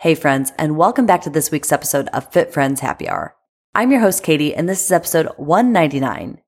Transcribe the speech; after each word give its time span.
Hey, 0.00 0.14
friends, 0.14 0.50
and 0.56 0.78
welcome 0.78 1.04
back 1.04 1.20
to 1.24 1.28
this 1.28 1.50
week's 1.50 1.72
episode 1.72 2.08
of 2.14 2.32
Fit 2.32 2.54
Friends 2.54 2.80
Happy 2.80 3.06
Hour. 3.06 3.36
I'm 3.74 3.90
your 3.90 4.00
host, 4.00 4.22
Katie, 4.22 4.54
and 4.54 4.66
this 4.66 4.82
is 4.82 4.90
episode 4.90 5.26
199. 5.36 6.40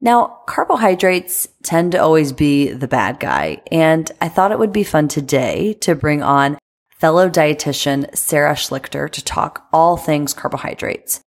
Now, 0.00 0.38
carbohydrates 0.46 1.48
tend 1.64 1.90
to 1.90 1.98
always 1.98 2.32
be 2.32 2.70
the 2.70 2.86
bad 2.86 3.18
guy, 3.18 3.60
and 3.72 4.12
I 4.20 4.28
thought 4.28 4.52
it 4.52 4.60
would 4.60 4.72
be 4.72 4.84
fun 4.84 5.08
today 5.08 5.72
to 5.80 5.96
bring 5.96 6.22
on 6.22 6.56
fellow 6.90 7.28
dietitian 7.28 8.16
Sarah 8.16 8.54
Schlichter 8.54 9.10
to 9.10 9.24
talk 9.24 9.66
all 9.72 9.96
things 9.96 10.32
carbohydrates. 10.32 11.20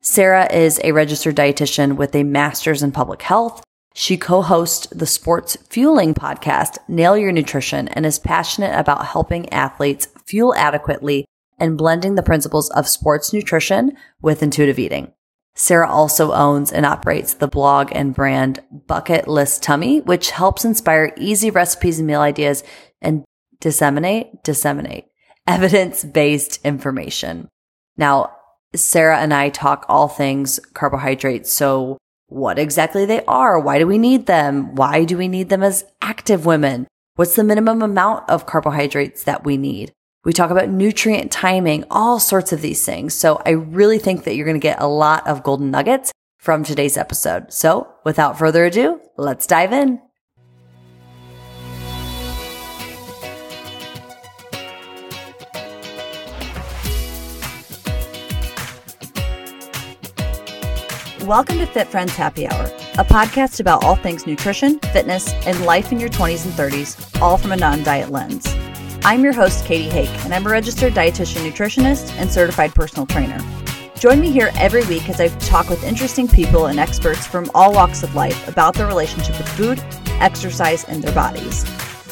Sarah 0.00 0.50
is 0.50 0.80
a 0.82 0.92
registered 0.92 1.36
dietitian 1.36 1.96
with 1.96 2.14
a 2.14 2.24
master's 2.24 2.82
in 2.82 2.92
public 2.92 3.20
health. 3.20 3.62
She 3.92 4.16
co-hosts 4.16 4.86
the 4.86 5.04
sports 5.04 5.58
fueling 5.68 6.14
podcast, 6.14 6.78
Nail 6.88 7.18
Your 7.18 7.32
Nutrition, 7.32 7.88
and 7.88 8.06
is 8.06 8.18
passionate 8.18 8.74
about 8.74 9.04
helping 9.04 9.52
athletes 9.52 10.08
fuel 10.30 10.54
adequately 10.54 11.24
and 11.58 11.76
blending 11.76 12.14
the 12.14 12.22
principles 12.22 12.70
of 12.70 12.88
sports 12.88 13.32
nutrition 13.32 13.92
with 14.22 14.42
intuitive 14.42 14.78
eating. 14.78 15.12
Sarah 15.56 15.90
also 15.90 16.32
owns 16.32 16.72
and 16.72 16.86
operates 16.86 17.34
the 17.34 17.48
blog 17.48 17.90
and 17.92 18.14
brand 18.14 18.60
Bucket 18.86 19.26
List 19.26 19.62
Tummy, 19.62 20.00
which 20.00 20.30
helps 20.30 20.64
inspire 20.64 21.12
easy 21.18 21.50
recipes 21.50 21.98
and 21.98 22.06
meal 22.06 22.20
ideas 22.20 22.62
and 23.02 23.24
disseminate, 23.60 24.42
disseminate 24.44 25.06
evidence 25.46 26.04
based 26.04 26.60
information. 26.64 27.48
Now, 27.96 28.32
Sarah 28.74 29.18
and 29.18 29.34
I 29.34 29.48
talk 29.48 29.84
all 29.88 30.06
things 30.06 30.60
carbohydrates. 30.74 31.52
So 31.52 31.98
what 32.28 32.58
exactly 32.58 33.04
they 33.04 33.24
are? 33.24 33.58
Why 33.58 33.78
do 33.78 33.86
we 33.86 33.98
need 33.98 34.26
them? 34.26 34.76
Why 34.76 35.04
do 35.04 35.18
we 35.18 35.26
need 35.26 35.48
them 35.48 35.64
as 35.64 35.84
active 36.00 36.46
women? 36.46 36.86
What's 37.16 37.34
the 37.34 37.44
minimum 37.44 37.82
amount 37.82 38.30
of 38.30 38.46
carbohydrates 38.46 39.24
that 39.24 39.44
we 39.44 39.56
need? 39.56 39.92
We 40.22 40.34
talk 40.34 40.50
about 40.50 40.68
nutrient 40.68 41.32
timing, 41.32 41.84
all 41.90 42.20
sorts 42.20 42.52
of 42.52 42.60
these 42.60 42.84
things. 42.84 43.14
So 43.14 43.40
I 43.46 43.52
really 43.52 43.98
think 43.98 44.24
that 44.24 44.36
you're 44.36 44.44
going 44.44 44.60
to 44.60 44.62
get 44.62 44.78
a 44.78 44.86
lot 44.86 45.26
of 45.26 45.42
golden 45.42 45.70
nuggets 45.70 46.12
from 46.38 46.62
today's 46.62 46.98
episode. 46.98 47.50
So 47.50 47.90
without 48.04 48.38
further 48.38 48.66
ado, 48.66 49.00
let's 49.16 49.46
dive 49.46 49.72
in. 49.72 49.98
Welcome 61.24 61.58
to 61.60 61.66
Fit 61.66 61.88
Friends 61.88 62.14
Happy 62.14 62.46
Hour, 62.46 62.66
a 62.98 63.04
podcast 63.04 63.60
about 63.60 63.84
all 63.84 63.96
things 63.96 64.26
nutrition, 64.26 64.80
fitness, 64.80 65.32
and 65.46 65.64
life 65.64 65.92
in 65.92 65.98
your 65.98 66.10
20s 66.10 66.44
and 66.44 66.52
30s, 66.52 67.22
all 67.22 67.38
from 67.38 67.52
a 67.52 67.56
non 67.56 67.82
diet 67.82 68.10
lens. 68.10 68.46
I'm 69.02 69.24
your 69.24 69.32
host, 69.32 69.64
Katie 69.64 69.88
Hake, 69.88 70.10
and 70.24 70.34
I'm 70.34 70.46
a 70.46 70.50
registered 70.50 70.92
dietitian 70.92 71.50
nutritionist 71.50 72.12
and 72.18 72.30
certified 72.30 72.74
personal 72.74 73.06
trainer. 73.06 73.38
Join 73.94 74.20
me 74.20 74.30
here 74.30 74.50
every 74.58 74.84
week 74.84 75.08
as 75.08 75.18
I 75.20 75.28
talk 75.38 75.70
with 75.70 75.82
interesting 75.84 76.28
people 76.28 76.66
and 76.66 76.78
experts 76.78 77.26
from 77.26 77.50
all 77.54 77.72
walks 77.72 78.02
of 78.02 78.14
life 78.14 78.46
about 78.46 78.74
their 78.74 78.86
relationship 78.86 79.38
with 79.38 79.48
food, 79.48 79.82
exercise, 80.20 80.84
and 80.84 81.02
their 81.02 81.14
bodies. 81.14 81.64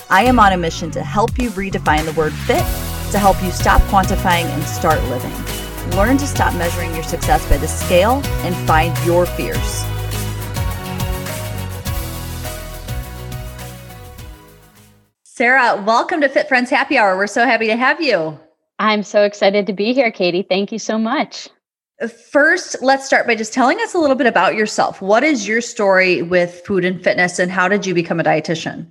I 0.08 0.22
am 0.22 0.40
on 0.40 0.54
a 0.54 0.56
mission 0.56 0.90
to 0.92 1.02
help 1.02 1.38
you 1.38 1.50
redefine 1.50 2.06
the 2.06 2.12
word 2.12 2.32
fit 2.32 2.64
to 3.12 3.18
help 3.18 3.42
you 3.42 3.50
stop 3.50 3.82
quantifying 3.82 4.44
and 4.44 4.62
start 4.64 5.02
living. 5.04 5.34
Learn 5.94 6.16
to 6.16 6.26
stop 6.26 6.54
measuring 6.54 6.94
your 6.94 7.04
success 7.04 7.46
by 7.50 7.58
the 7.58 7.68
scale 7.68 8.22
and 8.44 8.56
find 8.66 8.96
your 9.04 9.26
fears. 9.26 9.84
Sarah, 15.38 15.80
welcome 15.86 16.20
to 16.22 16.28
Fit 16.28 16.48
Friends 16.48 16.68
Happy 16.68 16.98
Hour. 16.98 17.16
We're 17.16 17.28
so 17.28 17.46
happy 17.46 17.68
to 17.68 17.76
have 17.76 18.00
you. 18.00 18.36
I'm 18.80 19.04
so 19.04 19.22
excited 19.22 19.68
to 19.68 19.72
be 19.72 19.92
here, 19.92 20.10
Katie. 20.10 20.42
Thank 20.42 20.72
you 20.72 20.80
so 20.80 20.98
much. 20.98 21.48
First, 22.32 22.82
let's 22.82 23.06
start 23.06 23.24
by 23.24 23.36
just 23.36 23.52
telling 23.52 23.78
us 23.78 23.94
a 23.94 24.00
little 24.00 24.16
bit 24.16 24.26
about 24.26 24.56
yourself. 24.56 25.00
What 25.00 25.22
is 25.22 25.46
your 25.46 25.60
story 25.60 26.22
with 26.22 26.60
food 26.66 26.84
and 26.84 27.00
fitness, 27.04 27.38
and 27.38 27.52
how 27.52 27.68
did 27.68 27.86
you 27.86 27.94
become 27.94 28.18
a 28.18 28.24
dietitian? 28.24 28.90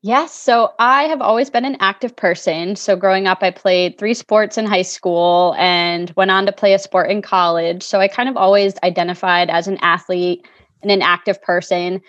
Yes. 0.00 0.32
So 0.32 0.72
I 0.78 1.02
have 1.02 1.20
always 1.20 1.50
been 1.50 1.66
an 1.66 1.76
active 1.78 2.16
person. 2.16 2.74
So 2.74 2.96
growing 2.96 3.26
up, 3.26 3.42
I 3.42 3.50
played 3.50 3.98
three 3.98 4.14
sports 4.14 4.56
in 4.56 4.64
high 4.64 4.80
school 4.80 5.54
and 5.58 6.10
went 6.16 6.30
on 6.30 6.46
to 6.46 6.52
play 6.52 6.72
a 6.72 6.78
sport 6.78 7.10
in 7.10 7.20
college. 7.20 7.82
So 7.82 8.00
I 8.00 8.08
kind 8.08 8.30
of 8.30 8.38
always 8.38 8.72
identified 8.82 9.50
as 9.50 9.68
an 9.68 9.76
athlete 9.82 10.48
and 10.80 10.90
an 10.90 11.02
active 11.02 11.42
person. 11.42 12.00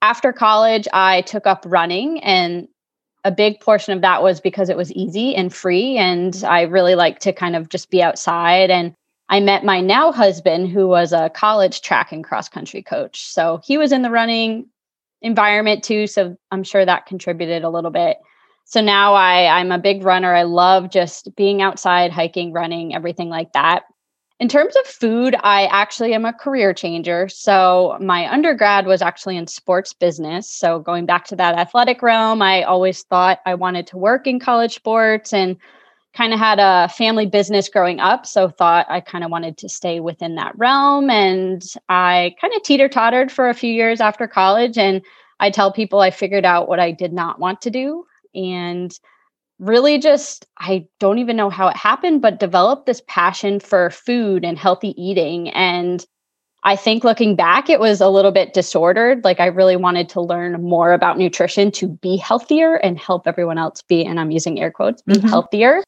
After 0.00 0.32
college, 0.32 0.86
I 0.92 1.22
took 1.22 1.44
up 1.44 1.64
running, 1.66 2.22
and 2.22 2.68
a 3.24 3.30
big 3.30 3.60
portion 3.60 3.94
of 3.94 4.00
that 4.02 4.22
was 4.22 4.40
because 4.40 4.68
it 4.68 4.76
was 4.76 4.92
easy 4.92 5.34
and 5.34 5.54
free. 5.54 5.96
And 5.96 6.42
I 6.46 6.62
really 6.62 6.94
like 6.94 7.20
to 7.20 7.32
kind 7.32 7.54
of 7.54 7.68
just 7.68 7.90
be 7.90 8.02
outside. 8.02 8.70
And 8.70 8.94
I 9.28 9.40
met 9.40 9.64
my 9.64 9.80
now 9.80 10.12
husband, 10.12 10.70
who 10.70 10.88
was 10.88 11.12
a 11.12 11.30
college 11.30 11.82
track 11.82 12.12
and 12.12 12.24
cross 12.24 12.48
country 12.48 12.82
coach. 12.82 13.26
So 13.26 13.60
he 13.64 13.78
was 13.78 13.92
in 13.92 14.02
the 14.02 14.10
running 14.10 14.68
environment 15.22 15.84
too. 15.84 16.06
So 16.06 16.36
I'm 16.50 16.64
sure 16.64 16.84
that 16.84 17.06
contributed 17.06 17.62
a 17.62 17.70
little 17.70 17.92
bit. 17.92 18.18
So 18.64 18.80
now 18.80 19.14
I, 19.14 19.46
I'm 19.46 19.72
a 19.72 19.78
big 19.78 20.04
runner. 20.04 20.34
I 20.34 20.42
love 20.42 20.90
just 20.90 21.34
being 21.36 21.62
outside, 21.62 22.10
hiking, 22.10 22.52
running, 22.52 22.94
everything 22.94 23.28
like 23.28 23.52
that. 23.52 23.84
In 24.42 24.48
terms 24.48 24.74
of 24.74 24.84
food, 24.86 25.36
I 25.44 25.66
actually 25.66 26.14
am 26.14 26.24
a 26.24 26.32
career 26.32 26.74
changer. 26.74 27.28
So 27.28 27.96
my 28.00 28.28
undergrad 28.28 28.86
was 28.86 29.00
actually 29.00 29.36
in 29.36 29.46
sports 29.46 29.92
business. 29.92 30.50
So 30.50 30.80
going 30.80 31.06
back 31.06 31.26
to 31.26 31.36
that 31.36 31.56
athletic 31.56 32.02
realm, 32.02 32.42
I 32.42 32.64
always 32.64 33.04
thought 33.04 33.38
I 33.46 33.54
wanted 33.54 33.86
to 33.86 33.98
work 33.98 34.26
in 34.26 34.40
college 34.40 34.74
sports 34.74 35.32
and 35.32 35.56
kind 36.12 36.32
of 36.32 36.40
had 36.40 36.58
a 36.58 36.88
family 36.88 37.24
business 37.24 37.68
growing 37.68 38.00
up. 38.00 38.26
So 38.26 38.48
thought 38.48 38.86
I 38.90 39.00
kind 39.00 39.22
of 39.22 39.30
wanted 39.30 39.58
to 39.58 39.68
stay 39.68 40.00
within 40.00 40.34
that 40.34 40.58
realm. 40.58 41.08
And 41.08 41.62
I 41.88 42.34
kind 42.40 42.52
of 42.52 42.64
teeter 42.64 42.88
tottered 42.88 43.30
for 43.30 43.48
a 43.48 43.54
few 43.54 43.72
years 43.72 44.00
after 44.00 44.26
college. 44.26 44.76
And 44.76 45.02
I 45.38 45.50
tell 45.50 45.70
people 45.70 46.00
I 46.00 46.10
figured 46.10 46.44
out 46.44 46.66
what 46.66 46.80
I 46.80 46.90
did 46.90 47.12
not 47.12 47.38
want 47.38 47.60
to 47.60 47.70
do. 47.70 48.06
And 48.34 48.92
really 49.62 49.98
just, 49.98 50.44
I 50.58 50.86
don't 50.98 51.18
even 51.18 51.36
know 51.36 51.48
how 51.48 51.68
it 51.68 51.76
happened, 51.76 52.20
but 52.20 52.40
developed 52.40 52.86
this 52.86 53.00
passion 53.06 53.60
for 53.60 53.90
food 53.90 54.44
and 54.44 54.58
healthy 54.58 55.00
eating. 55.00 55.50
And 55.50 56.04
I 56.64 56.74
think 56.74 57.04
looking 57.04 57.36
back, 57.36 57.70
it 57.70 57.78
was 57.78 58.00
a 58.00 58.08
little 58.08 58.32
bit 58.32 58.54
disordered. 58.54 59.24
Like 59.24 59.38
I 59.38 59.46
really 59.46 59.76
wanted 59.76 60.08
to 60.10 60.20
learn 60.20 60.60
more 60.62 60.92
about 60.92 61.16
nutrition 61.16 61.70
to 61.72 61.88
be 61.88 62.16
healthier 62.16 62.74
and 62.76 62.98
help 62.98 63.26
everyone 63.26 63.58
else 63.58 63.82
be, 63.82 64.04
and 64.04 64.18
I'm 64.18 64.30
using 64.30 64.60
air 64.60 64.70
quotes, 64.70 65.02
be 65.02 65.14
mm-hmm. 65.14 65.28
healthier. 65.28 65.82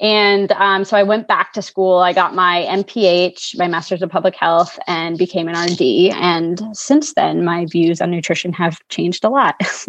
And 0.00 0.52
um, 0.52 0.84
so 0.84 0.96
I 0.96 1.02
went 1.02 1.26
back 1.26 1.52
to 1.54 1.62
school. 1.62 1.98
I 1.98 2.12
got 2.12 2.32
my 2.32 2.64
MPH, 2.68 3.58
my 3.58 3.66
Master's 3.66 4.00
of 4.00 4.10
Public 4.10 4.36
Health, 4.36 4.78
and 4.86 5.18
became 5.18 5.48
an 5.48 5.56
RD. 5.56 6.14
And 6.14 6.62
since 6.72 7.14
then, 7.14 7.44
my 7.44 7.66
views 7.66 8.00
on 8.00 8.12
nutrition 8.12 8.52
have 8.52 8.78
changed 8.90 9.24
a 9.24 9.28
lot. 9.28 9.56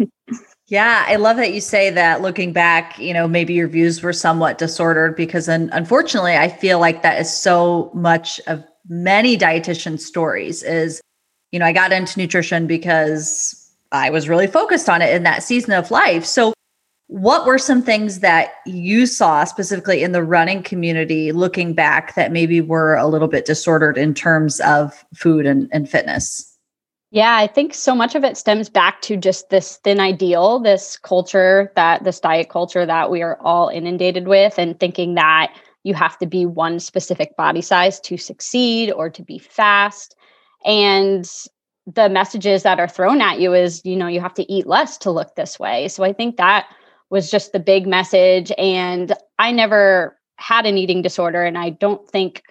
yeah, 0.70 1.04
I 1.08 1.16
love 1.16 1.36
that 1.36 1.52
you 1.52 1.60
say 1.60 1.90
that. 1.90 2.22
Looking 2.22 2.52
back, 2.52 2.96
you 2.96 3.12
know, 3.12 3.26
maybe 3.26 3.54
your 3.54 3.66
views 3.66 4.02
were 4.02 4.12
somewhat 4.12 4.56
disordered 4.56 5.16
because, 5.16 5.48
unfortunately, 5.48 6.36
I 6.36 6.48
feel 6.48 6.78
like 6.78 7.02
that 7.02 7.20
is 7.20 7.32
so 7.32 7.90
much 7.92 8.40
of 8.46 8.64
many 8.88 9.36
dietitian 9.36 9.98
stories. 9.98 10.62
Is 10.62 11.00
you 11.50 11.58
know, 11.58 11.66
I 11.66 11.72
got 11.72 11.92
into 11.92 12.18
nutrition 12.20 12.68
because 12.68 13.68
I 13.90 14.10
was 14.10 14.28
really 14.28 14.46
focused 14.46 14.88
on 14.88 15.02
it 15.02 15.12
in 15.12 15.24
that 15.24 15.42
season 15.42 15.72
of 15.72 15.90
life. 15.90 16.24
So 16.24 16.54
what 17.08 17.44
were 17.44 17.58
some 17.58 17.82
things 17.82 18.20
that 18.20 18.52
you 18.64 19.04
saw 19.06 19.42
specifically 19.42 20.04
in 20.04 20.12
the 20.12 20.22
running 20.22 20.62
community 20.62 21.32
looking 21.32 21.74
back 21.74 22.14
that 22.14 22.30
maybe 22.30 22.60
were 22.60 22.94
a 22.94 23.08
little 23.08 23.26
bit 23.26 23.44
disordered 23.44 23.98
in 23.98 24.14
terms 24.14 24.60
of 24.60 25.04
food 25.16 25.46
and, 25.46 25.68
and 25.72 25.90
fitness? 25.90 26.49
Yeah, 27.12 27.36
I 27.36 27.48
think 27.48 27.74
so 27.74 27.94
much 27.94 28.14
of 28.14 28.22
it 28.22 28.36
stems 28.36 28.68
back 28.68 29.02
to 29.02 29.16
just 29.16 29.50
this 29.50 29.78
thin 29.78 29.98
ideal, 29.98 30.60
this 30.60 30.96
culture 30.96 31.72
that 31.74 32.04
this 32.04 32.20
diet 32.20 32.48
culture 32.48 32.86
that 32.86 33.10
we 33.10 33.20
are 33.20 33.36
all 33.40 33.68
inundated 33.68 34.28
with, 34.28 34.58
and 34.58 34.78
thinking 34.78 35.14
that 35.16 35.52
you 35.82 35.94
have 35.94 36.16
to 36.18 36.26
be 36.26 36.46
one 36.46 36.78
specific 36.78 37.36
body 37.36 37.62
size 37.62 37.98
to 38.00 38.16
succeed 38.16 38.92
or 38.92 39.10
to 39.10 39.22
be 39.24 39.38
fast. 39.38 40.14
And 40.64 41.28
the 41.86 42.08
messages 42.08 42.62
that 42.62 42.78
are 42.78 42.86
thrown 42.86 43.20
at 43.20 43.40
you 43.40 43.54
is, 43.54 43.84
you 43.84 43.96
know, 43.96 44.06
you 44.06 44.20
have 44.20 44.34
to 44.34 44.52
eat 44.52 44.68
less 44.68 44.96
to 44.98 45.10
look 45.10 45.34
this 45.34 45.58
way. 45.58 45.88
So 45.88 46.04
I 46.04 46.12
think 46.12 46.36
that 46.36 46.68
was 47.08 47.28
just 47.28 47.50
the 47.50 47.58
big 47.58 47.88
message. 47.88 48.52
And 48.56 49.14
I 49.40 49.50
never 49.50 50.16
had 50.36 50.64
an 50.64 50.78
eating 50.78 51.02
disorder, 51.02 51.42
and 51.42 51.58
I 51.58 51.70
don't 51.70 52.08
think 52.08 52.44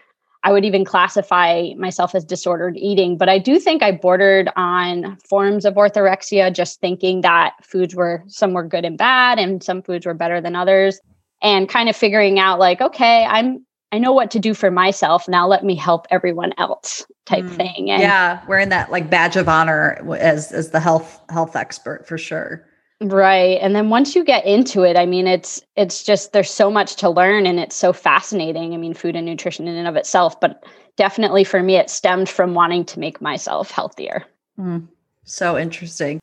I 0.44 0.54
would 0.54 0.64
even 0.64 0.86
classify 0.86 1.72
myself 1.78 2.16
as 2.16 2.24
disordered 2.24 2.78
eating, 2.78 3.18
but 3.18 3.28
I 3.28 3.40
do 3.40 3.60
think 3.60 3.84
I 3.84 3.92
bordered 3.92 4.50
on 4.56 5.18
forms 5.28 5.66
of 5.66 5.76
orthorexia, 5.76 6.54
just 6.54 6.80
thinking 6.80 7.22
that 7.22 7.54
foods 7.62 7.94
were 7.94 8.24
some 8.28 8.54
were 8.54 8.64
good 8.64 8.86
and 8.86 8.98
bad, 8.98 9.38
and 9.38 9.62
some 9.62 9.82
foods 9.82 10.06
were 10.06 10.14
better 10.14 10.40
than 10.40 10.56
others, 10.56 11.00
and 11.42 11.68
kind 11.68 11.90
of 11.90 11.96
figuring 11.96 12.40
out 12.40 12.58
like, 12.60 12.80
okay, 12.80 13.26
I'm 13.26 13.66
I 13.92 13.98
know 13.98 14.14
what 14.14 14.32
to 14.32 14.40
do 14.40 14.54
for 14.54 14.70
myself. 14.70 15.28
Now 15.28 15.48
let 15.48 15.66
me 15.66 15.76
help 15.76 16.06
everyone 16.12 16.54
else 16.58 17.06
type 17.26 17.46
mm, 17.46 17.56
thing. 17.56 17.90
And 17.90 18.02
yeah, 18.02 18.46
wearing 18.48 18.70
that 18.70 18.92
like 18.92 19.10
badge 19.10 19.36
of 19.36 19.50
honor 19.50 19.98
as 20.18 20.52
as 20.52 20.70
the 20.72 20.80
health 20.80 21.20
health 21.30 21.56
expert 21.56 22.08
for 22.08 22.18
sure. 22.18 22.66
Right. 23.02 23.58
And 23.62 23.76
then 23.76 23.90
once 23.90 24.14
you 24.14 24.26
get 24.26 24.46
into 24.46 24.84
it, 24.84 24.98
I 24.98 25.06
mean 25.06 25.26
it's 25.26 25.62
it's 25.78 26.04
just 26.04 26.34
there's 26.34 26.52
so 26.52 26.70
much 26.70 26.96
to 26.98 27.10
learn 27.10 27.46
and 27.46 27.60
it's 27.60 27.76
so 27.76 27.94
fascinating. 27.94 28.74
I 28.74 28.78
mean 28.78 28.94
food 28.94 29.16
and 29.16 29.26
nutrition 29.26 29.68
in 29.68 29.76
and 29.76 29.88
of 29.88 29.96
itself, 29.96 30.40
but 30.40 30.66
definitely 30.98 31.46
for 31.46 31.64
me 31.64 31.76
it 31.76 31.90
stemmed 31.90 32.28
from 32.28 32.54
wanting 32.54 32.84
to 32.86 33.00
make 33.00 33.22
myself 33.22 33.72
healthier. 33.72 34.26
Mm, 34.60 34.88
so 35.24 35.58
interesting. 35.58 36.20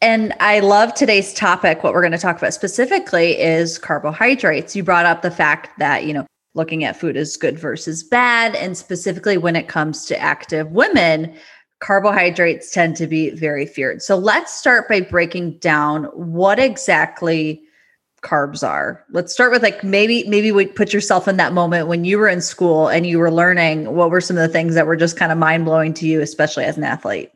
And 0.00 0.34
I 0.38 0.60
love 0.60 0.94
today's 0.94 1.32
topic. 1.32 1.82
What 1.82 1.94
we're 1.94 2.02
going 2.02 2.12
to 2.12 2.18
talk 2.18 2.36
about 2.36 2.52
specifically 2.52 3.38
is 3.40 3.78
carbohydrates. 3.78 4.76
You 4.76 4.82
brought 4.82 5.06
up 5.06 5.22
the 5.22 5.30
fact 5.30 5.78
that, 5.78 6.04
you 6.04 6.12
know, 6.12 6.26
looking 6.54 6.84
at 6.84 6.94
food 6.94 7.16
is 7.16 7.38
good 7.38 7.58
versus 7.58 8.02
bad. 8.02 8.54
And 8.54 8.76
specifically 8.76 9.38
when 9.38 9.56
it 9.56 9.68
comes 9.68 10.04
to 10.06 10.18
active 10.18 10.70
women, 10.72 11.34
carbohydrates 11.80 12.70
tend 12.70 12.96
to 12.96 13.06
be 13.06 13.30
very 13.30 13.66
feared. 13.66 14.02
So 14.02 14.16
let's 14.16 14.52
start 14.52 14.88
by 14.88 15.00
breaking 15.00 15.58
down 15.58 16.04
what 16.14 16.58
exactly 16.58 17.62
carbs 18.22 18.66
are. 18.66 19.04
Let's 19.10 19.34
start 19.34 19.52
with 19.52 19.62
like 19.62 19.84
maybe 19.84 20.24
maybe 20.26 20.50
we 20.50 20.66
put 20.66 20.94
yourself 20.94 21.28
in 21.28 21.36
that 21.36 21.52
moment 21.52 21.88
when 21.88 22.06
you 22.06 22.18
were 22.18 22.28
in 22.28 22.40
school 22.40 22.88
and 22.88 23.06
you 23.06 23.18
were 23.18 23.30
learning 23.30 23.94
what 23.94 24.10
were 24.10 24.22
some 24.22 24.38
of 24.38 24.42
the 24.42 24.48
things 24.48 24.74
that 24.74 24.86
were 24.86 24.96
just 24.96 25.18
kind 25.18 25.30
of 25.30 25.36
mind-blowing 25.36 25.92
to 25.94 26.06
you 26.06 26.22
especially 26.22 26.64
as 26.64 26.78
an 26.78 26.84
athlete. 26.84 27.30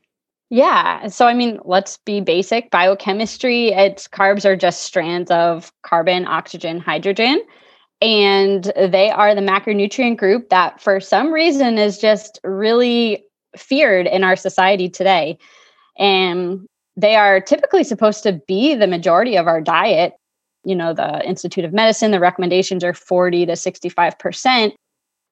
Yeah. 0.51 1.09
So, 1.09 1.27
I 1.27 1.35
mean, 1.35 1.61
let's 1.67 1.99
be 1.99 2.23
basic 2.23 2.71
biochemistry. 2.71 3.69
It's 3.69 4.09
carbs 4.09 4.47
are 4.47 4.57
just 4.57 4.81
strands 4.81 5.31
of 5.31 5.71
carbon, 5.83 6.27
oxygen, 6.27 6.81
hydrogen. 6.81 7.43
And 8.01 8.73
they 8.77 9.11
are 9.11 9.35
the 9.35 9.43
macronutrient 9.43 10.17
group 10.17 10.49
that, 10.49 10.81
for 10.81 11.01
some 11.01 11.33
reason, 11.33 11.77
is 11.77 11.99
just 11.99 12.41
really 12.45 13.25
feared 13.57 14.07
in 14.07 14.25
our 14.25 14.37
society 14.37 14.89
today. 14.89 15.39
And 15.99 16.67
they 16.97 17.17
are 17.17 17.41
typically 17.41 17.85
supposed 17.85 18.23
to 18.25 18.41
be 18.47 18.75
the 18.75 18.87
majority 18.87 19.37
of 19.37 19.47
our 19.47 19.61
diet. 19.61 20.15
You 20.65 20.75
know, 20.75 20.93
the 20.93 21.25
Institute 21.27 21.65
of 21.65 21.73
Medicine, 21.73 22.11
the 22.11 22.21
recommendations 22.21 22.85
are 22.85 22.95
40 22.95 23.47
to 23.47 23.53
65%. 23.53 24.73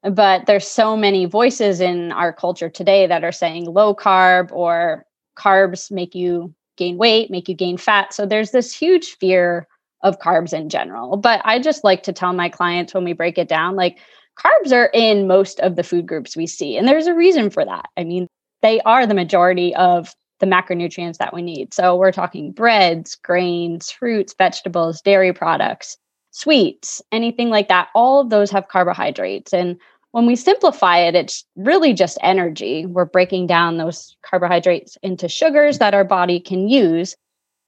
But 0.03 0.47
there's 0.47 0.67
so 0.67 0.97
many 0.97 1.25
voices 1.25 1.81
in 1.81 2.13
our 2.13 2.33
culture 2.33 2.69
today 2.69 3.07
that 3.07 3.25
are 3.25 3.33
saying 3.33 3.65
low 3.65 3.95
carb 3.95 4.53
or 4.53 5.05
carbs 5.37 5.91
make 5.91 6.15
you 6.15 6.55
gain 6.77 6.97
weight, 6.97 7.31
make 7.31 7.49
you 7.49 7.55
gain 7.55 7.77
fat. 7.77 8.15
So 8.15 8.27
there's 8.27 8.53
this 8.53 8.75
huge 8.77 9.17
fear 9.19 9.67
of 10.03 10.19
carbs 10.19 10.53
in 10.53 10.69
general. 10.69 11.17
But 11.17 11.41
I 11.45 11.59
just 11.59 11.83
like 11.83 12.03
to 12.05 12.13
tell 12.13 12.33
my 12.33 12.49
clients 12.49 12.95
when 12.95 13.05
we 13.05 13.13
break 13.13 13.39
it 13.39 13.49
down 13.49 13.75
like 13.75 13.99
carbs 14.39 14.73
are 14.73 14.91
in 14.93 15.27
most 15.27 15.61
of 15.61 15.77
the 15.77 15.83
food 15.83 16.07
groups 16.07 16.37
we 16.37 16.47
see. 16.47 16.77
And 16.77 16.87
there's 16.87 17.07
a 17.07 17.15
reason 17.15 17.51
for 17.51 17.65
that. 17.65 17.87
I 17.97 18.05
mean, 18.05 18.29
they 18.63 18.81
are 18.83 19.07
the 19.07 19.15
majority 19.15 19.75
of 19.75 20.15
the 20.41 20.47
macronutrients 20.47 21.19
that 21.19 21.33
we 21.33 21.43
need. 21.43 21.73
So 21.73 21.97
we're 21.97 22.13
talking 22.13 22.53
breads, 22.53 23.15
grains, 23.15 23.91
fruits, 23.91 24.35
vegetables, 24.37 25.01
dairy 25.01 25.33
products, 25.33 25.97
sweets, 26.31 27.01
anything 27.13 27.49
like 27.49 27.69
that. 27.69 27.89
All 27.95 28.21
of 28.21 28.31
those 28.31 28.51
have 28.51 28.69
carbohydrates. 28.69 29.55
And 29.55 29.79
when 30.13 30.27
we 30.27 30.37
simplify 30.37 30.99
it, 30.99 31.15
it's 31.15 31.45
really 31.57 31.95
just 31.95 32.19
energy. 32.23 32.87
We're 32.87 33.07
breaking 33.07 33.47
down 33.47 33.79
those 33.79 34.17
carbohydrates 34.23 34.99
into 35.03 35.29
sugars 35.29 35.79
that 35.79 35.95
our 35.95 36.05
body 36.05 36.41
can 36.41 36.69
use. 36.69 37.17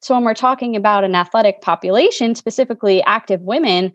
So 0.00 0.14
when 0.14 0.24
we're 0.24 0.34
talking 0.34 0.76
about 0.76 1.04
an 1.04 1.14
athletic 1.14 1.60
population, 1.60 2.34
specifically 2.34 3.02
active 3.04 3.40
women, 3.40 3.92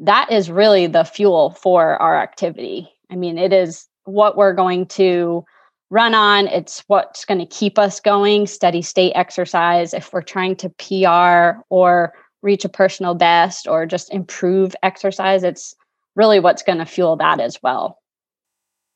that 0.00 0.30
is 0.30 0.50
really 0.50 0.86
the 0.86 1.04
fuel 1.04 1.50
for 1.50 2.00
our 2.02 2.16
activity. 2.16 2.88
I 3.10 3.16
mean, 3.16 3.38
it 3.38 3.52
is 3.52 3.86
what 4.04 4.36
we're 4.36 4.52
going 4.52 4.86
to 4.86 5.44
run 5.90 6.14
on, 6.14 6.48
it's 6.48 6.82
what's 6.88 7.24
going 7.24 7.38
to 7.38 7.46
keep 7.46 7.78
us 7.78 8.00
going, 8.00 8.46
steady 8.46 8.82
state 8.82 9.12
exercise. 9.14 9.94
If 9.94 10.12
we're 10.12 10.22
trying 10.22 10.56
to 10.56 10.70
PR 10.70 11.60
or 11.68 12.12
reach 12.42 12.64
a 12.64 12.68
personal 12.68 13.14
best 13.14 13.68
or 13.68 13.86
just 13.86 14.12
improve 14.12 14.74
exercise, 14.82 15.42
it's 15.44 15.74
really 16.16 16.40
what's 16.40 16.62
going 16.62 16.78
to 16.78 16.86
fuel 16.86 17.16
that 17.16 17.40
as 17.40 17.62
well 17.62 17.98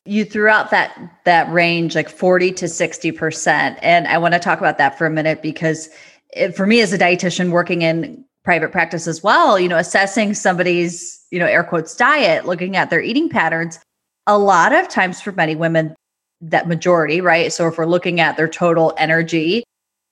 you 0.05 0.25
threw 0.25 0.47
out 0.47 0.71
that 0.71 0.97
that 1.25 1.51
range 1.51 1.95
like 1.95 2.09
40 2.09 2.51
to 2.53 2.65
60% 2.65 3.77
and 3.81 4.07
i 4.07 4.17
want 4.17 4.33
to 4.33 4.39
talk 4.39 4.59
about 4.59 4.77
that 4.77 4.97
for 4.97 5.05
a 5.05 5.09
minute 5.09 5.41
because 5.41 5.89
it, 6.31 6.55
for 6.55 6.65
me 6.65 6.81
as 6.81 6.93
a 6.93 6.97
dietitian 6.97 7.51
working 7.51 7.81
in 7.81 8.23
private 8.43 8.71
practice 8.71 9.07
as 9.07 9.21
well, 9.21 9.59
you 9.59 9.67
know, 9.67 9.77
assessing 9.77 10.33
somebody's, 10.33 11.19
you 11.31 11.39
know, 11.39 11.45
air 11.45 11.63
quotes 11.63 11.95
diet, 11.95 12.45
looking 12.45 12.75
at 12.75 12.89
their 12.89 13.01
eating 13.01 13.29
patterns, 13.29 13.79
a 14.27 14.37
lot 14.37 14.73
of 14.73 14.87
times 14.87 15.21
for 15.21 15.31
many 15.31 15.55
women, 15.55 15.95
that 16.41 16.67
majority, 16.67 17.21
right? 17.21 17.51
So 17.51 17.67
if 17.67 17.77
we're 17.77 17.85
looking 17.85 18.19
at 18.19 18.37
their 18.37 18.47
total 18.47 18.93
energy, 18.97 19.63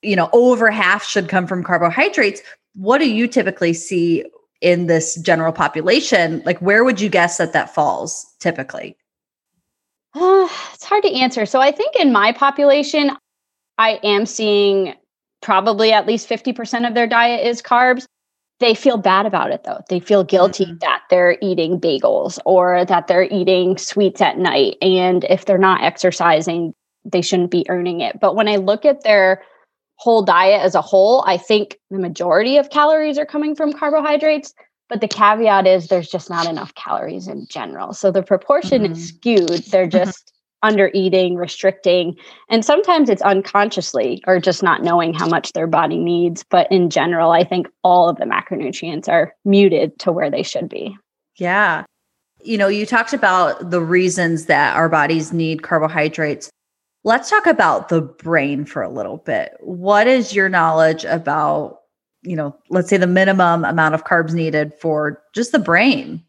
you 0.02 0.16
know, 0.16 0.30
over 0.34 0.70
half 0.70 1.04
should 1.04 1.30
come 1.30 1.48
from 1.48 1.64
carbohydrates. 1.64 2.42
What 2.76 3.00
do 3.00 3.10
you 3.10 3.28
typically 3.28 3.74
see 3.74 4.26
in 4.62 4.88
this 4.88 5.16
general 5.16 5.52
population? 5.52 6.42
Like, 6.46 6.60
where 6.60 6.84
would 6.84 7.02
you 7.02 7.10
guess 7.10 7.38
that 7.38 7.54
that 7.54 7.74
falls 7.74 8.26
typically? 8.40 8.96
Uh, 10.14 10.48
it's 10.74 10.84
hard 10.84 11.04
to 11.04 11.14
answer. 11.14 11.46
So 11.46 11.60
I 11.60 11.72
think 11.72 11.96
in 11.96 12.12
my 12.12 12.32
population, 12.32 13.12
I 13.78 14.00
am 14.04 14.26
seeing 14.26 14.96
probably 15.42 15.92
at 15.94 16.08
least 16.08 16.28
50% 16.28 16.88
of 16.88 16.94
their 16.94 17.08
diet 17.08 17.46
is 17.46 17.62
carbs. 17.62 18.06
They 18.60 18.74
feel 18.74 18.98
bad 18.98 19.26
about 19.26 19.52
it 19.52 19.64
though. 19.64 19.82
They 19.90 20.00
feel 20.00 20.24
guilty 20.24 20.66
mm-hmm. 20.66 20.78
that 20.80 21.04
they're 21.10 21.38
eating 21.42 21.80
bagels 21.80 22.40
or 22.46 22.86
that 22.86 23.08
they're 23.08 23.28
eating 23.32 23.78
sweets 23.78 24.22
at 24.22 24.38
night. 24.38 24.78
And 24.82 25.24
if 25.26 25.46
they're 25.46 25.58
not 25.58 25.84
exercising, 25.84 26.74
they 27.06 27.22
shouldn't 27.22 27.52
be 27.52 27.66
earning 27.70 28.02
it. 28.02 28.20
But 28.20 28.36
when 28.36 28.48
I 28.48 28.56
look 28.56 28.84
at 28.84 29.04
their 29.04 29.44
whole 29.98 30.24
diet 30.24 30.62
as 30.62 30.76
a 30.76 30.82
whole, 30.82 31.24
I 31.28 31.38
think 31.38 31.78
the 31.92 32.00
majority 32.00 32.58
of 32.58 32.70
calories 32.70 33.18
are 33.18 33.26
coming 33.26 33.56
from 33.56 33.74
carbohydrates. 33.74 34.54
But 34.90 35.02
the 35.02 35.08
caveat 35.08 35.68
is 35.68 35.88
there's 35.88 36.10
just 36.10 36.30
not 36.30 36.48
enough 36.48 36.74
calories 36.76 37.28
in 37.28 37.46
general. 37.50 37.94
So 37.94 38.10
the 38.10 38.24
proportion 38.24 38.84
mm-hmm. 38.84 38.94
is 38.94 39.10
skewed. 39.10 39.50
They're 39.50 39.88
mm-hmm. 39.88 40.06
just 40.06 40.32
under 40.64 40.90
eating, 40.94 41.36
restricting, 41.36 42.16
and 42.50 42.66
sometimes 42.66 43.10
it's 43.10 43.22
unconsciously 43.22 44.24
or 44.26 44.40
just 44.40 44.64
not 44.64 44.84
knowing 44.84 45.14
how 45.14 45.28
much 45.28 45.54
their 45.54 45.68
body 45.68 45.98
needs. 45.98 46.44
But 46.44 46.72
in 46.72 46.90
general, 46.90 47.32
I 47.32 47.44
think 47.44 47.68
all 47.84 48.10
of 48.10 48.18
the 48.18 48.26
macronutrients 48.26 49.08
are 49.08 49.36
muted 49.46 49.98
to 50.00 50.12
where 50.12 50.32
they 50.32 50.44
should 50.44 50.68
be. 50.68 50.98
Yeah. 51.36 51.86
You 52.44 52.58
know, 52.58 52.68
you 52.68 52.86
talked 52.86 53.14
about 53.14 53.70
the 53.70 53.82
reasons 53.82 54.46
that 54.46 54.76
our 54.76 54.90
bodies 54.90 55.34
need 55.34 55.64
carbohydrates. 55.64 56.50
Let's 57.04 57.30
talk 57.30 57.46
about 57.46 57.90
the 57.90 58.02
brain 58.02 58.66
for 58.66 58.82
a 58.82 58.90
little 58.90 59.18
bit. 59.18 59.54
What 59.60 60.08
is 60.08 60.34
your 60.34 60.50
knowledge 60.50 61.06
about, 61.06 61.80
you 62.24 62.36
know, 62.36 62.56
let's 62.70 62.90
say 62.90 62.98
the 62.98 63.08
minimum 63.08 63.64
amount 63.64 63.96
of 63.96 64.04
carbs 64.04 64.34
needed 64.34 64.74
for 64.82 65.22
just 65.34 65.52
the 65.52 65.60
brain? 65.60 66.24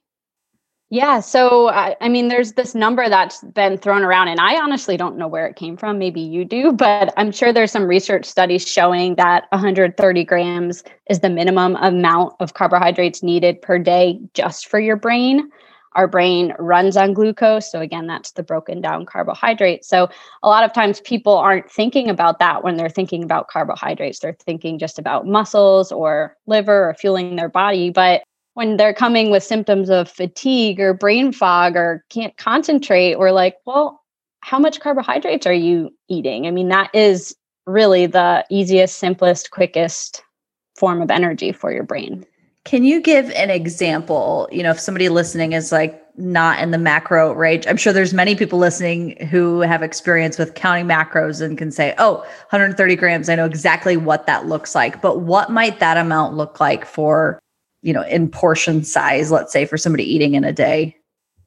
Yeah. 0.90 1.20
So, 1.20 1.68
I, 1.68 1.96
I, 2.00 2.08
mean, 2.08 2.28
there's 2.28 2.54
this 2.54 2.74
number 2.74 3.10
that's 3.10 3.44
been 3.44 3.76
thrown 3.76 4.02
around, 4.02 4.28
and 4.28 4.40
I 4.40 4.58
honestly 4.58 4.96
don't 4.96 5.18
know 5.18 5.28
where 5.28 5.46
it 5.46 5.54
came 5.54 5.76
from. 5.76 5.98
Maybe 5.98 6.22
you 6.22 6.46
do, 6.46 6.72
but 6.78 7.12
I'm 7.16 7.30
sure 7.30 7.52
there's 7.52 7.72
some 7.72 7.84
research 7.84 8.24
studies 8.24 8.66
showing 8.66 9.16
that 9.16 9.44
130 9.50 10.24
grams 10.24 10.82
is 11.10 11.20
the 11.20 11.28
minimum 11.28 11.76
amount 11.76 12.34
of 12.40 12.54
carbohydrates 12.54 13.22
needed 13.22 13.60
per 13.60 13.78
day 13.78 14.18
just 14.32 14.68
for 14.68 14.80
your 14.80 14.96
brain. 14.96 15.50
Our 15.94 16.06
brain 16.06 16.54
runs 16.58 16.96
on 16.96 17.12
glucose. 17.12 17.70
So, 17.70 17.80
again, 17.80 18.06
that's 18.06 18.32
the 18.32 18.42
broken 18.42 18.80
down 18.80 19.04
carbohydrate. 19.04 19.84
So, 19.84 20.08
a 20.42 20.48
lot 20.48 20.64
of 20.64 20.72
times 20.72 21.02
people 21.02 21.36
aren't 21.36 21.70
thinking 21.70 22.08
about 22.08 22.38
that 22.38 22.64
when 22.64 22.78
they're 22.78 22.88
thinking 22.88 23.22
about 23.22 23.48
carbohydrates. 23.48 24.20
They're 24.20 24.36
thinking 24.40 24.78
just 24.78 24.98
about 24.98 25.26
muscles 25.26 25.92
or 25.92 26.34
liver 26.46 26.88
or 26.88 26.94
fueling 26.94 27.36
their 27.36 27.50
body. 27.50 27.90
But 27.90 28.22
when 28.58 28.76
they're 28.76 28.92
coming 28.92 29.30
with 29.30 29.44
symptoms 29.44 29.88
of 29.88 30.10
fatigue 30.10 30.80
or 30.80 30.92
brain 30.92 31.30
fog 31.30 31.76
or 31.76 32.04
can't 32.10 32.36
concentrate, 32.38 33.16
we're 33.16 33.30
like, 33.30 33.54
well, 33.66 34.02
how 34.40 34.58
much 34.58 34.80
carbohydrates 34.80 35.46
are 35.46 35.52
you 35.52 35.90
eating? 36.08 36.44
I 36.44 36.50
mean, 36.50 36.66
that 36.66 36.92
is 36.92 37.36
really 37.68 38.06
the 38.06 38.44
easiest, 38.50 38.98
simplest, 38.98 39.52
quickest 39.52 40.24
form 40.74 41.00
of 41.00 41.08
energy 41.08 41.52
for 41.52 41.70
your 41.70 41.84
brain. 41.84 42.26
Can 42.64 42.82
you 42.82 43.00
give 43.00 43.30
an 43.30 43.48
example? 43.48 44.48
You 44.50 44.64
know, 44.64 44.72
if 44.72 44.80
somebody 44.80 45.08
listening 45.08 45.52
is 45.52 45.70
like 45.70 46.02
not 46.16 46.58
in 46.58 46.72
the 46.72 46.78
macro 46.78 47.32
range, 47.34 47.64
I'm 47.68 47.76
sure 47.76 47.92
there's 47.92 48.12
many 48.12 48.34
people 48.34 48.58
listening 48.58 49.24
who 49.30 49.60
have 49.60 49.84
experience 49.84 50.36
with 50.36 50.54
counting 50.54 50.86
macros 50.86 51.40
and 51.40 51.56
can 51.56 51.70
say, 51.70 51.94
oh, 51.98 52.16
130 52.50 52.96
grams, 52.96 53.28
I 53.28 53.36
know 53.36 53.46
exactly 53.46 53.96
what 53.96 54.26
that 54.26 54.46
looks 54.46 54.74
like. 54.74 55.00
But 55.00 55.20
what 55.20 55.48
might 55.48 55.78
that 55.78 55.96
amount 55.96 56.34
look 56.34 56.58
like 56.58 56.84
for 56.84 57.38
you 57.88 57.94
know, 57.94 58.02
in 58.02 58.28
portion 58.28 58.84
size, 58.84 59.32
let's 59.32 59.50
say 59.50 59.64
for 59.64 59.78
somebody 59.78 60.04
eating 60.04 60.34
in 60.34 60.44
a 60.44 60.52
day? 60.52 60.94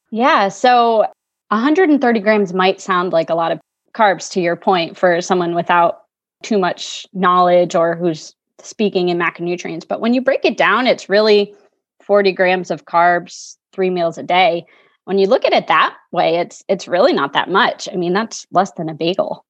Yeah. 0.10 0.48
So 0.48 1.06
130 1.50 2.20
grams 2.20 2.52
might 2.52 2.82
sound 2.82 3.14
like 3.14 3.30
a 3.30 3.36
lot 3.36 3.52
of 3.52 3.60
carbs 3.94 4.28
to 4.32 4.42
your 4.42 4.56
point 4.56 4.98
for 4.98 5.22
someone 5.22 5.54
without 5.54 6.02
too 6.42 6.58
much 6.58 7.06
knowledge 7.14 7.76
or 7.76 7.96
who's 7.96 8.34
speaking 8.58 9.10
in 9.10 9.20
macronutrients. 9.20 9.88
But 9.88 10.02
when 10.02 10.16
you 10.16 10.22
break 10.22 10.44
it 10.44 10.58
down, 10.58 10.88
it's 10.88 11.08
really 11.08 11.54
40 12.02 12.32
grams 12.32 12.72
of 12.72 12.86
carbs, 12.86 13.56
three 13.72 13.92
meals 13.92 14.18
a 14.18 14.24
day. 14.24 14.66
When 15.06 15.20
you 15.20 15.28
look 15.28 15.46
at 15.46 15.54
it 15.54 15.68
that 15.68 15.96
way, 16.12 16.38
it's 16.38 16.64
it's 16.68 16.88
really 16.88 17.14
not 17.14 17.34
that 17.34 17.52
much. 17.52 17.88
I 17.88 17.98
mean, 17.98 18.14
that's 18.14 18.48
less 18.52 18.72
than 18.72 18.90
a 18.90 18.96
bagel. 18.96 19.46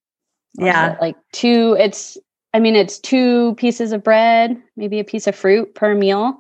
Yeah. 0.55 0.98
Like 1.00 1.15
two, 1.31 1.77
it's 1.79 2.17
I 2.53 2.60
mean, 2.60 2.75
it's 2.75 3.00
two 3.00 3.55
pieces 3.55 3.93
of 3.93 4.03
bread, 4.03 4.62
maybe 4.75 5.00
a 5.00 5.05
piece 5.05 5.27
of 5.27 5.38
fruit 5.38 5.74
per 5.74 5.95
meal. 5.95 6.38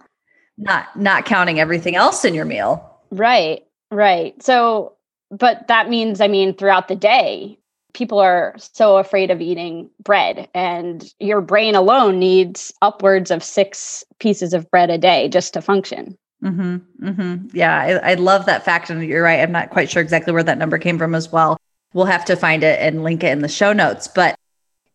Not 0.61 0.95
not 0.97 1.25
counting 1.25 1.59
everything 1.59 1.95
else 1.95 2.23
in 2.23 2.33
your 2.33 2.45
meal. 2.45 2.99
Right. 3.09 3.65
Right. 3.89 4.41
So, 4.41 4.93
but 5.31 5.67
that 5.67 5.89
means 5.89 6.21
I 6.21 6.27
mean 6.27 6.55
throughout 6.55 6.87
the 6.87 6.95
day, 6.95 7.57
people 7.93 8.19
are 8.19 8.55
so 8.57 8.97
afraid 8.97 9.31
of 9.31 9.41
eating 9.41 9.89
bread 10.03 10.47
and 10.53 11.13
your 11.19 11.41
brain 11.41 11.75
alone 11.75 12.19
needs 12.19 12.73
upwards 12.81 13.31
of 13.31 13.43
6 13.43 14.03
pieces 14.19 14.53
of 14.53 14.69
bread 14.71 14.89
a 14.89 14.97
day 14.97 15.27
just 15.27 15.53
to 15.55 15.61
function. 15.61 16.17
Mm-hmm, 16.43 17.07
mm-hmm. 17.07 17.47
Yeah, 17.53 17.99
I, 18.03 18.11
I 18.11 18.13
love 18.15 18.45
that 18.45 18.63
fact. 18.63 18.89
And 18.89 19.03
you're 19.03 19.23
right. 19.23 19.39
I'm 19.39 19.51
not 19.51 19.69
quite 19.69 19.89
sure 19.89 20.01
exactly 20.01 20.33
where 20.33 20.43
that 20.43 20.57
number 20.57 20.77
came 20.77 20.97
from 20.97 21.15
as 21.15 21.31
well. 21.31 21.57
We'll 21.93 22.05
have 22.05 22.25
to 22.25 22.35
find 22.35 22.63
it 22.63 22.79
and 22.79 23.03
link 23.03 23.23
it 23.23 23.31
in 23.31 23.41
the 23.41 23.49
show 23.49 23.73
notes. 23.73 24.07
But 24.07 24.35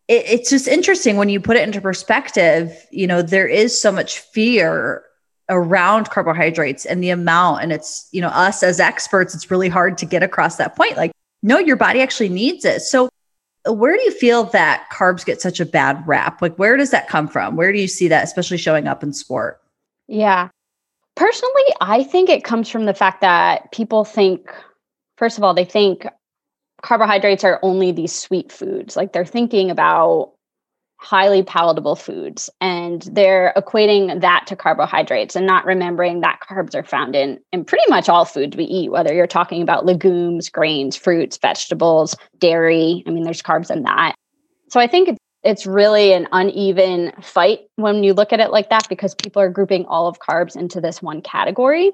it, 0.07 0.25
it's 0.27 0.49
just 0.49 0.67
interesting 0.67 1.17
when 1.17 1.29
you 1.29 1.39
put 1.39 1.57
it 1.57 1.63
into 1.63 1.79
perspective. 1.79 2.73
You 2.91 3.07
know, 3.07 3.21
there 3.21 3.47
is 3.47 3.79
so 3.79 3.91
much 3.91 4.19
fear 4.19 5.03
around 5.49 6.09
carbohydrates 6.09 6.85
and 6.85 7.01
the 7.01 7.09
amount. 7.09 7.63
And 7.63 7.71
it's, 7.71 8.07
you 8.11 8.21
know, 8.21 8.27
us 8.29 8.63
as 8.63 8.79
experts, 8.79 9.33
it's 9.33 9.49
really 9.49 9.69
hard 9.69 9.97
to 9.99 10.05
get 10.05 10.23
across 10.23 10.57
that 10.57 10.75
point. 10.75 10.97
Like, 10.97 11.11
no, 11.43 11.57
your 11.57 11.75
body 11.75 12.01
actually 12.01 12.29
needs 12.29 12.65
it. 12.65 12.81
So, 12.81 13.09
where 13.65 13.97
do 13.97 14.03
you 14.03 14.11
feel 14.11 14.45
that 14.45 14.87
carbs 14.91 15.25
get 15.25 15.41
such 15.41 15.59
a 15.59 15.65
bad 15.65 16.01
rap? 16.07 16.41
Like, 16.41 16.55
where 16.55 16.77
does 16.77 16.91
that 16.91 17.09
come 17.09 17.27
from? 17.27 17.55
Where 17.55 17.73
do 17.73 17.79
you 17.79 17.87
see 17.87 18.07
that, 18.07 18.23
especially 18.23 18.57
showing 18.57 18.87
up 18.87 19.03
in 19.03 19.11
sport? 19.11 19.61
Yeah. 20.07 20.49
Personally, 21.15 21.63
I 21.81 22.03
think 22.03 22.29
it 22.29 22.43
comes 22.43 22.69
from 22.69 22.85
the 22.85 22.93
fact 22.93 23.21
that 23.21 23.71
people 23.71 24.05
think, 24.05 24.53
first 25.17 25.37
of 25.37 25.43
all, 25.43 25.53
they 25.53 25.65
think 25.65 26.07
carbohydrates 26.81 27.43
are 27.43 27.59
only 27.63 27.91
these 27.91 28.13
sweet 28.13 28.51
foods. 28.51 28.95
Like 28.95 29.11
they're 29.11 29.25
thinking 29.25 29.69
about 29.69 30.33
highly 30.99 31.43
palatable 31.43 31.95
foods 31.95 32.49
and 32.59 33.03
they're 33.11 33.53
equating 33.55 34.19
that 34.21 34.47
to 34.47 34.55
carbohydrates 34.55 35.35
and 35.35 35.45
not 35.45 35.65
remembering 35.65 36.21
that 36.21 36.39
carbs 36.47 36.73
are 36.73 36.83
found 36.83 37.15
in 37.15 37.39
in 37.53 37.63
pretty 37.63 37.87
much 37.87 38.09
all 38.09 38.25
foods 38.25 38.57
we 38.57 38.63
eat 38.63 38.91
whether 38.91 39.13
you're 39.13 39.27
talking 39.27 39.61
about 39.61 39.85
legumes 39.85 40.49
grains 40.49 40.95
fruits 40.95 41.37
vegetables 41.37 42.15
dairy 42.39 43.03
i 43.05 43.11
mean 43.11 43.23
there's 43.23 43.43
carbs 43.43 43.69
in 43.69 43.83
that 43.83 44.15
so 44.69 44.79
i 44.79 44.87
think 44.87 45.17
it's 45.43 45.65
really 45.65 46.13
an 46.13 46.27
uneven 46.31 47.13
fight 47.21 47.59
when 47.75 48.03
you 48.03 48.13
look 48.13 48.33
at 48.33 48.39
it 48.39 48.51
like 48.51 48.69
that 48.69 48.89
because 48.89 49.15
people 49.15 49.41
are 49.41 49.49
grouping 49.49 49.85
all 49.85 50.07
of 50.07 50.19
carbs 50.19 50.57
into 50.57 50.81
this 50.81 51.01
one 51.01 51.21
category. 51.21 51.91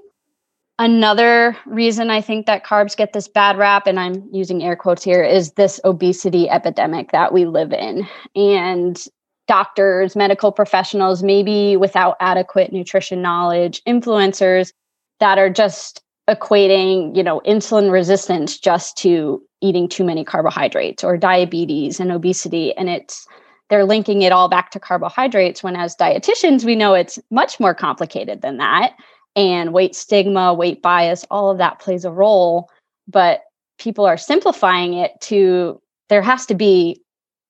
Another 0.84 1.56
reason 1.66 2.10
I 2.10 2.20
think 2.20 2.46
that 2.46 2.66
carbs 2.66 2.98
get 2.98 3.14
this 3.14 3.30
bad 3.30 3.58
rap, 3.58 3.88
and 3.88 3.98
I'm 3.98 4.28
using 4.34 4.62
air 4.62 4.76
quotes 4.76 5.02
here, 5.02 5.24
is 5.24 5.54
this 5.54 5.80
obesity 5.86 6.50
epidemic 6.50 7.14
that 7.14 7.32
we 7.32 7.46
live 7.46 7.72
in. 7.72 8.06
And 8.36 9.02
doctors, 9.48 10.14
medical 10.18 10.52
professionals, 10.52 11.24
maybe 11.24 11.78
without 11.78 12.18
adequate 12.20 12.74
nutrition 12.74 13.22
knowledge, 13.22 13.82
influencers 13.88 14.74
that 15.22 15.38
are 15.38 15.50
just 15.50 16.04
equating, 16.30 17.16
you 17.16 17.24
know, 17.24 17.40
insulin 17.46 17.90
resistance 17.90 18.60
just 18.60 18.98
to 18.98 19.42
eating 19.62 19.88
too 19.88 20.04
many 20.04 20.26
carbohydrates 20.26 21.02
or 21.02 21.16
diabetes 21.16 22.02
and 22.02 22.12
obesity. 22.12 22.76
And 22.76 22.90
it's 22.90 23.26
they're 23.70 23.86
linking 23.86 24.22
it 24.22 24.34
all 24.34 24.50
back 24.50 24.70
to 24.72 24.82
carbohydrates 24.82 25.64
when 25.64 25.78
as 25.78 25.96
dietitians 25.96 26.66
we 26.66 26.76
know 26.76 26.94
it's 26.94 27.20
much 27.32 27.58
more 27.58 27.74
complicated 27.74 28.42
than 28.42 28.58
that 28.58 28.98
and 29.36 29.74
weight 29.74 29.96
stigma 29.96 30.54
weight 30.54 30.82
bias 30.82 31.26
all 31.32 31.50
of 31.50 31.58
that 31.58 31.80
plays 31.80 32.06
a 32.06 32.12
role 32.12 32.70
but 33.08 33.42
people 33.80 34.06
are 34.06 34.18
simplifying 34.18 34.94
it 34.94 35.12
to 35.22 35.82
there 36.10 36.22
has 36.22 36.46
to 36.46 36.56
be 36.56 37.00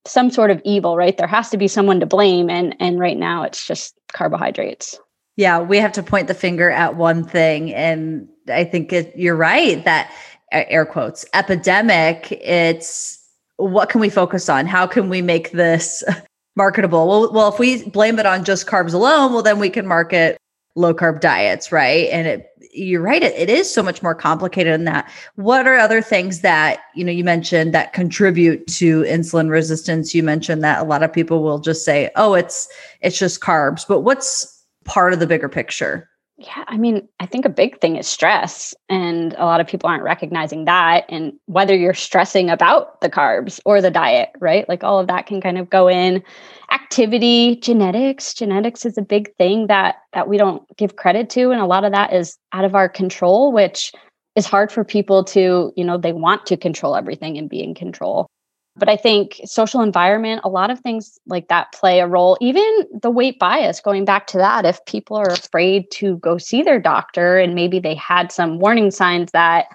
some 0.05 0.29
sort 0.29 0.51
of 0.51 0.61
evil 0.65 0.97
right 0.97 1.17
there 1.17 1.27
has 1.27 1.49
to 1.49 1.57
be 1.57 1.67
someone 1.67 1.99
to 1.99 2.05
blame 2.05 2.49
and 2.49 2.75
and 2.79 2.99
right 2.99 3.17
now 3.17 3.43
it's 3.43 3.65
just 3.65 3.93
carbohydrates 4.13 4.97
yeah 5.35 5.59
we 5.59 5.77
have 5.77 5.91
to 5.91 6.03
point 6.03 6.27
the 6.27 6.33
finger 6.33 6.69
at 6.69 6.95
one 6.95 7.23
thing 7.23 7.73
and 7.73 8.27
i 8.49 8.63
think 8.63 8.91
it, 8.91 9.13
you're 9.15 9.35
right 9.35 9.83
that 9.85 10.11
air 10.51 10.85
quotes 10.85 11.25
epidemic 11.33 12.31
it's 12.31 13.23
what 13.57 13.89
can 13.89 14.01
we 14.01 14.09
focus 14.09 14.49
on? 14.49 14.65
How 14.65 14.87
can 14.87 15.09
we 15.09 15.21
make 15.21 15.51
this 15.51 16.03
marketable? 16.55 17.07
Well, 17.07 17.33
well, 17.33 17.53
if 17.53 17.59
we 17.59 17.87
blame 17.89 18.19
it 18.19 18.25
on 18.25 18.43
just 18.43 18.67
carbs 18.67 18.93
alone, 18.93 19.33
well, 19.33 19.43
then 19.43 19.59
we 19.59 19.69
can 19.69 19.87
market 19.87 20.37
low 20.75 20.93
carb 20.93 21.21
diets, 21.21 21.71
right? 21.71 22.09
And 22.11 22.27
it, 22.27 22.49
you're 22.73 23.01
right, 23.01 23.21
it, 23.21 23.35
it 23.35 23.49
is 23.49 23.71
so 23.71 23.83
much 23.83 24.01
more 24.01 24.15
complicated 24.15 24.73
than 24.73 24.85
that. 24.85 25.11
What 25.35 25.67
are 25.67 25.75
other 25.75 26.01
things 26.01 26.41
that, 26.41 26.81
you 26.95 27.03
know, 27.03 27.11
you 27.11 27.23
mentioned 27.23 27.73
that 27.73 27.93
contribute 27.93 28.65
to 28.67 29.03
insulin 29.03 29.49
resistance? 29.49 30.15
You 30.15 30.23
mentioned 30.23 30.63
that 30.63 30.81
a 30.81 30.83
lot 30.83 31.03
of 31.03 31.13
people 31.13 31.43
will 31.43 31.59
just 31.59 31.85
say, 31.85 32.09
oh, 32.15 32.33
it's, 32.33 32.67
it's 33.01 33.19
just 33.19 33.41
carbs, 33.41 33.85
but 33.87 34.01
what's 34.01 34.63
part 34.85 35.13
of 35.13 35.19
the 35.19 35.27
bigger 35.27 35.49
picture? 35.49 36.09
Yeah, 36.37 36.63
I 36.67 36.77
mean, 36.77 37.07
I 37.19 37.27
think 37.27 37.45
a 37.45 37.49
big 37.49 37.79
thing 37.79 37.95
is 37.95 38.07
stress, 38.07 38.73
and 38.89 39.33
a 39.37 39.45
lot 39.45 39.61
of 39.61 39.67
people 39.67 39.87
aren't 39.87 40.03
recognizing 40.03 40.65
that. 40.65 41.05
And 41.07 41.33
whether 41.45 41.75
you're 41.75 41.93
stressing 41.93 42.49
about 42.49 42.99
the 43.01 43.09
carbs 43.09 43.59
or 43.65 43.81
the 43.81 43.91
diet, 43.91 44.29
right? 44.39 44.67
Like 44.67 44.83
all 44.83 44.99
of 44.99 45.07
that 45.07 45.27
can 45.27 45.41
kind 45.41 45.59
of 45.59 45.69
go 45.69 45.87
in. 45.87 46.23
Activity, 46.71 47.57
genetics, 47.57 48.33
genetics 48.33 48.83
is 48.83 48.97
a 48.97 49.03
big 49.03 49.33
thing 49.35 49.67
that 49.67 49.97
that 50.13 50.27
we 50.27 50.37
don't 50.37 50.63
give 50.75 50.95
credit 50.95 51.29
to, 51.31 51.51
and 51.51 51.61
a 51.61 51.67
lot 51.67 51.83
of 51.83 51.91
that 51.91 52.13
is 52.13 52.35
out 52.51 52.65
of 52.65 52.73
our 52.73 52.89
control, 52.89 53.51
which 53.51 53.91
is 54.35 54.47
hard 54.47 54.71
for 54.71 54.83
people 54.83 55.23
to, 55.25 55.71
you 55.75 55.85
know, 55.85 55.99
they 55.99 56.13
want 56.13 56.47
to 56.47 56.57
control 56.57 56.95
everything 56.95 57.37
and 57.37 57.47
be 57.47 57.61
in 57.61 57.75
control. 57.75 58.27
But 58.75 58.89
I 58.89 58.95
think 58.97 59.39
social 59.45 59.81
environment, 59.81 60.41
a 60.43 60.49
lot 60.49 60.71
of 60.71 60.79
things 60.79 61.19
like 61.27 61.47
that 61.49 61.71
play 61.73 61.99
a 61.99 62.07
role. 62.07 62.37
Even 62.41 62.87
the 63.01 63.11
weight 63.11 63.37
bias, 63.37 63.79
going 63.79 64.03
back 64.03 64.25
to 64.27 64.37
that, 64.39 64.65
if 64.65 64.83
people 64.85 65.15
are 65.15 65.31
afraid 65.31 65.91
to 65.91 66.17
go 66.17 66.37
see 66.39 66.63
their 66.63 66.79
doctor 66.79 67.37
and 67.37 67.53
maybe 67.53 67.79
they 67.79 67.93
had 67.93 68.31
some 68.31 68.57
warning 68.57 68.89
signs 68.89 69.31
that 69.31 69.67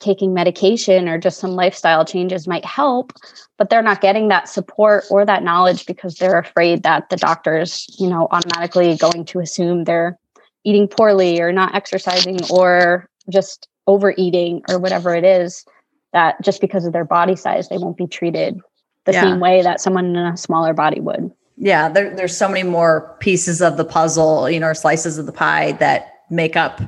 taking 0.00 0.34
medication 0.34 1.08
or 1.08 1.16
just 1.16 1.38
some 1.38 1.52
lifestyle 1.52 2.04
changes 2.04 2.48
might 2.48 2.64
help, 2.64 3.12
but 3.56 3.70
they're 3.70 3.82
not 3.82 4.00
getting 4.00 4.26
that 4.28 4.48
support 4.48 5.04
or 5.10 5.24
that 5.24 5.44
knowledge 5.44 5.86
because 5.86 6.16
they're 6.16 6.40
afraid 6.40 6.82
that 6.82 7.08
the 7.08 7.16
doctor's, 7.16 7.86
you 8.00 8.08
know, 8.08 8.26
automatically 8.32 8.96
going 8.96 9.24
to 9.24 9.38
assume 9.38 9.84
they're 9.84 10.18
eating 10.64 10.88
poorly 10.88 11.40
or 11.40 11.52
not 11.52 11.74
exercising 11.74 12.40
or 12.50 13.08
just 13.30 13.68
overeating 13.86 14.62
or 14.68 14.80
whatever 14.80 15.14
it 15.14 15.24
is 15.24 15.64
that 16.12 16.40
just 16.42 16.60
because 16.60 16.84
of 16.84 16.92
their 16.92 17.04
body 17.04 17.36
size, 17.36 17.68
they 17.68 17.78
won't 17.78 17.96
be 17.96 18.06
treated 18.06 18.60
the 19.04 19.12
yeah. 19.12 19.22
same 19.22 19.40
way 19.40 19.62
that 19.62 19.80
someone 19.80 20.16
in 20.16 20.16
a 20.16 20.36
smaller 20.36 20.72
body 20.72 21.00
would. 21.00 21.32
Yeah, 21.56 21.88
there, 21.88 22.14
there's 22.14 22.36
so 22.36 22.48
many 22.48 22.68
more 22.68 23.16
pieces 23.20 23.60
of 23.60 23.76
the 23.76 23.84
puzzle, 23.84 24.48
you 24.48 24.60
know, 24.60 24.68
or 24.68 24.74
slices 24.74 25.18
of 25.18 25.26
the 25.26 25.32
pie 25.32 25.72
that 25.72 26.24
make 26.30 26.56
up 26.56 26.80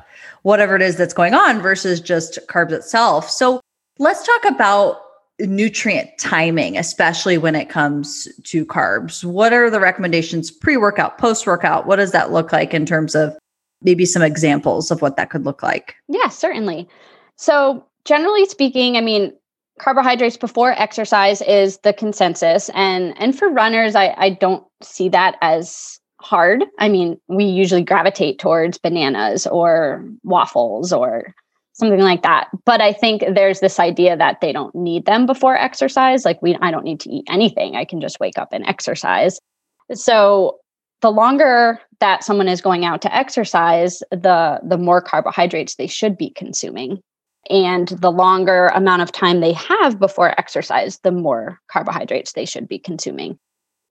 whatever 0.43 0.77
it 0.77 0.83
is 0.83 0.97
that's 0.97 1.15
going 1.15 1.35
on 1.35 1.61
versus 1.61 2.01
just 2.01 2.39
carbs 2.49 2.73
itself. 2.73 3.31
So 3.31 3.61
let's 3.99 4.25
talk 4.25 4.45
about 4.45 5.01
nutrient 5.41 6.11
timing, 6.19 6.79
especially 6.79 7.39
when 7.39 7.55
it 7.55 7.69
comes 7.69 8.29
to 8.45 8.65
carbs. 8.65 9.25
What 9.25 9.53
are 9.53 9.71
the 9.71 9.81
recommendations 9.81 10.51
pre 10.51 10.77
workout, 10.77 11.19
post 11.19 11.47
workout? 11.47 11.87
What 11.87 11.97
does 11.97 12.13
that 12.13 12.33
look 12.33 12.53
like 12.53 12.73
in 12.73 12.87
terms 12.87 13.15
of 13.15 13.37
maybe 13.83 14.07
some 14.07 14.23
examples 14.23 14.91
of 14.91 15.03
what 15.03 15.17
that 15.17 15.31
could 15.31 15.45
look 15.45 15.63
like? 15.63 15.97
Yeah, 16.09 16.29
certainly. 16.29 16.89
So 17.37 17.85
generally 18.05 18.47
speaking, 18.47 18.97
I 18.97 19.01
mean, 19.01 19.33
carbohydrates 19.81 20.37
before 20.37 20.73
exercise 20.73 21.43
is 21.43 21.79
the 21.79 21.93
consensus. 21.93 22.71
And 22.75 23.15
and 23.19 23.37
for 23.37 23.49
runners, 23.49 23.95
I, 23.95 24.15
I 24.17 24.31
don't 24.31 24.65
see 24.83 25.09
that 25.11 25.37
as 25.43 25.99
hard. 26.21 26.65
I 26.79 26.89
mean, 26.89 27.21
we 27.29 27.45
usually 27.45 27.83
gravitate 27.83 28.39
towards 28.39 28.79
bananas 28.79 29.47
or 29.47 30.05
waffles 30.23 30.93
or 30.93 31.35
something 31.75 32.01
like 32.01 32.23
that. 32.23 32.49
But 32.65 32.81
I 32.81 32.93
think 32.93 33.25
there's 33.35 33.61
this 33.61 33.81
idea 33.81 34.17
that 34.17 34.41
they 34.41 34.53
don't 34.53 34.75
need 34.75 35.07
them 35.07 35.27
before 35.27 35.57
exercise. 35.57 36.25
Like 36.25 36.41
we 36.41 36.57
I 36.57 36.71
don't 36.71 36.85
need 36.85 37.01
to 37.01 37.11
eat 37.11 37.25
anything. 37.29 37.77
I 37.77 37.85
can 37.85 38.01
just 38.01 38.21
wake 38.21 38.39
up 38.39 38.53
and 38.53 38.67
exercise. 38.67 39.39
So 39.93 40.59
the 41.03 41.11
longer 41.11 41.81
that 42.01 42.25
someone 42.25 42.49
is 42.49 42.63
going 42.63 42.85
out 42.85 43.03
to 43.03 43.15
exercise, 43.15 44.03
the 44.11 44.61
the 44.63 44.79
more 44.79 45.03
carbohydrates 45.03 45.75
they 45.75 45.89
should 45.89 46.17
be 46.17 46.31
consuming. 46.31 47.03
And 47.51 47.89
the 47.89 48.11
longer 48.11 48.69
amount 48.69 49.03
of 49.03 49.13
time 49.13 49.41
they 49.41 49.53
have 49.53 49.99
before 49.99 50.39
exercise, 50.39 50.99
the 50.99 51.13
more 51.13 51.61
carbohydrates 51.69 52.33
they 52.33 52.47
should 52.47 52.69
be 52.69 52.79
consuming. 52.79 53.39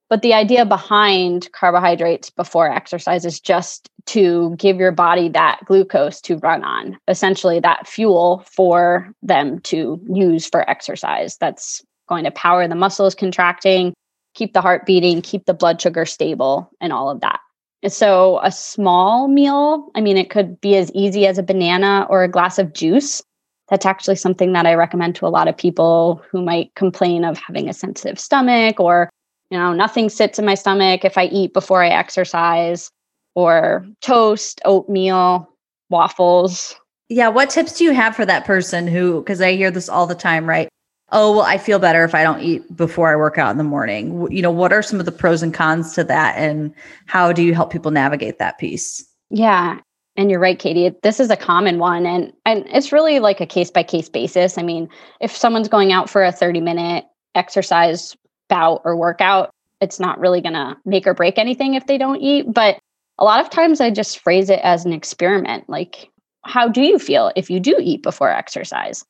But 0.10 0.22
the 0.22 0.34
idea 0.34 0.66
behind 0.66 1.52
carbohydrates 1.54 2.30
before 2.30 2.70
exercise 2.70 3.26
is 3.26 3.40
just 3.40 3.90
to 4.08 4.56
give 4.58 4.78
your 4.78 4.92
body 4.92 5.30
that 5.30 5.62
glucose 5.66 6.22
to 6.22 6.38
run 6.38 6.64
on, 6.64 7.00
essentially, 7.08 7.60
that 7.62 7.88
fuel 7.88 8.44
for 8.52 9.12
them 9.24 9.60
to 9.62 10.00
use 10.10 10.46
for 10.46 10.70
exercise. 10.70 11.38
That's 11.38 11.84
going 12.08 12.26
to 12.26 12.32
power 12.32 12.68
the 12.68 12.76
muscles 12.76 13.16
contracting, 13.16 13.94
keep 14.36 14.54
the 14.54 14.62
heart 14.62 14.86
beating, 14.86 15.22
keep 15.22 15.46
the 15.46 15.54
blood 15.54 15.82
sugar 15.82 16.06
stable, 16.06 16.70
and 16.82 16.92
all 16.92 17.10
of 17.10 17.22
that. 17.22 17.40
So, 17.88 18.40
a 18.44 18.52
small 18.52 19.28
meal, 19.28 19.90
I 19.96 20.02
mean, 20.02 20.16
it 20.16 20.30
could 20.30 20.62
be 20.62 20.78
as 20.78 20.92
easy 20.94 21.28
as 21.28 21.38
a 21.38 21.44
banana 21.44 22.08
or 22.10 22.24
a 22.24 22.30
glass 22.30 22.60
of 22.60 22.74
juice 22.74 23.22
that's 23.70 23.86
actually 23.86 24.16
something 24.16 24.54
that 24.54 24.66
I 24.66 24.74
recommend 24.76 25.16
to 25.16 25.26
a 25.26 25.30
lot 25.30 25.48
of 25.48 25.58
people 25.58 26.22
who 26.30 26.42
might 26.42 26.74
complain 26.76 27.24
of 27.24 27.38
having 27.38 27.70
a 27.70 27.74
sensitive 27.74 28.20
stomach 28.20 28.80
or 28.80 29.10
You 29.54 29.60
know, 29.60 29.72
nothing 29.72 30.10
sits 30.10 30.40
in 30.40 30.46
my 30.46 30.56
stomach 30.56 31.06
if 31.06 31.16
I 31.16 31.26
eat 31.26 31.54
before 31.54 31.84
I 31.84 31.90
exercise, 31.90 32.90
or 33.36 33.86
toast, 34.02 34.60
oatmeal, 34.66 35.48
waffles. 35.92 36.76
Yeah. 37.08 37.28
What 37.28 37.52
tips 37.52 37.78
do 37.78 37.84
you 37.84 37.94
have 37.94 38.16
for 38.16 38.26
that 38.26 38.46
person 38.46 38.88
who, 38.88 39.22
because 39.22 39.42
I 39.42 39.54
hear 39.54 39.70
this 39.70 39.90
all 39.90 40.08
the 40.08 40.16
time, 40.16 40.50
right? 40.50 40.70
Oh, 41.12 41.34
well, 41.34 41.46
I 41.46 41.60
feel 41.60 41.78
better 41.78 42.04
if 42.04 42.16
I 42.16 42.24
don't 42.24 42.42
eat 42.42 42.76
before 42.76 43.12
I 43.12 43.16
work 43.16 43.38
out 43.38 43.52
in 43.52 43.60
the 43.60 43.64
morning. 43.64 44.28
You 44.32 44.42
know, 44.42 44.50
what 44.50 44.74
are 44.74 44.82
some 44.82 45.00
of 45.00 45.06
the 45.06 45.12
pros 45.12 45.44
and 45.44 45.54
cons 45.54 45.94
to 45.94 46.04
that? 46.06 46.36
And 46.36 46.74
how 47.06 47.32
do 47.32 47.44
you 47.44 47.54
help 47.54 47.72
people 47.72 47.92
navigate 47.92 48.40
that 48.40 48.58
piece? 48.58 49.06
Yeah. 49.30 49.80
And 50.16 50.30
you're 50.30 50.40
right, 50.40 50.60
Katie. 50.60 50.92
This 51.02 51.20
is 51.20 51.30
a 51.30 51.36
common 51.36 51.80
one. 51.80 52.06
And, 52.06 52.34
and 52.46 52.66
it's 52.68 52.92
really 52.92 53.20
like 53.20 53.42
a 53.42 53.48
case 53.48 53.72
by 53.72 53.84
case 53.84 54.10
basis. 54.10 54.58
I 54.58 54.62
mean, 54.62 54.88
if 55.20 55.36
someone's 55.36 55.68
going 55.68 55.92
out 55.92 56.10
for 56.10 56.24
a 56.24 56.32
30 56.32 56.62
minute 56.62 57.06
exercise 57.34 58.16
bout 58.48 58.82
or 58.86 58.96
workout, 58.96 59.50
it's 59.82 60.00
not 60.00 60.20
really 60.20 60.40
going 60.40 60.54
to 60.54 60.78
make 60.86 61.08
or 61.08 61.14
break 61.14 61.38
anything 61.38 61.74
if 61.74 61.88
they 61.88 61.98
don't 61.98 62.22
eat. 62.22 62.46
But 62.52 62.78
a 63.18 63.24
lot 63.24 63.40
of 63.40 63.50
times 63.50 63.82
I 63.82 63.90
just 63.90 64.20
phrase 64.20 64.50
it 64.50 64.60
as 64.64 64.86
an 64.86 64.94
experiment. 64.94 65.68
Like, 65.68 66.10
how 66.46 66.68
do 66.68 66.82
you 66.82 67.00
feel 67.00 67.32
if 67.36 67.50
you 67.50 67.60
do 67.60 67.78
eat 67.80 68.04
before 68.04 68.30
exercise? 68.30 69.04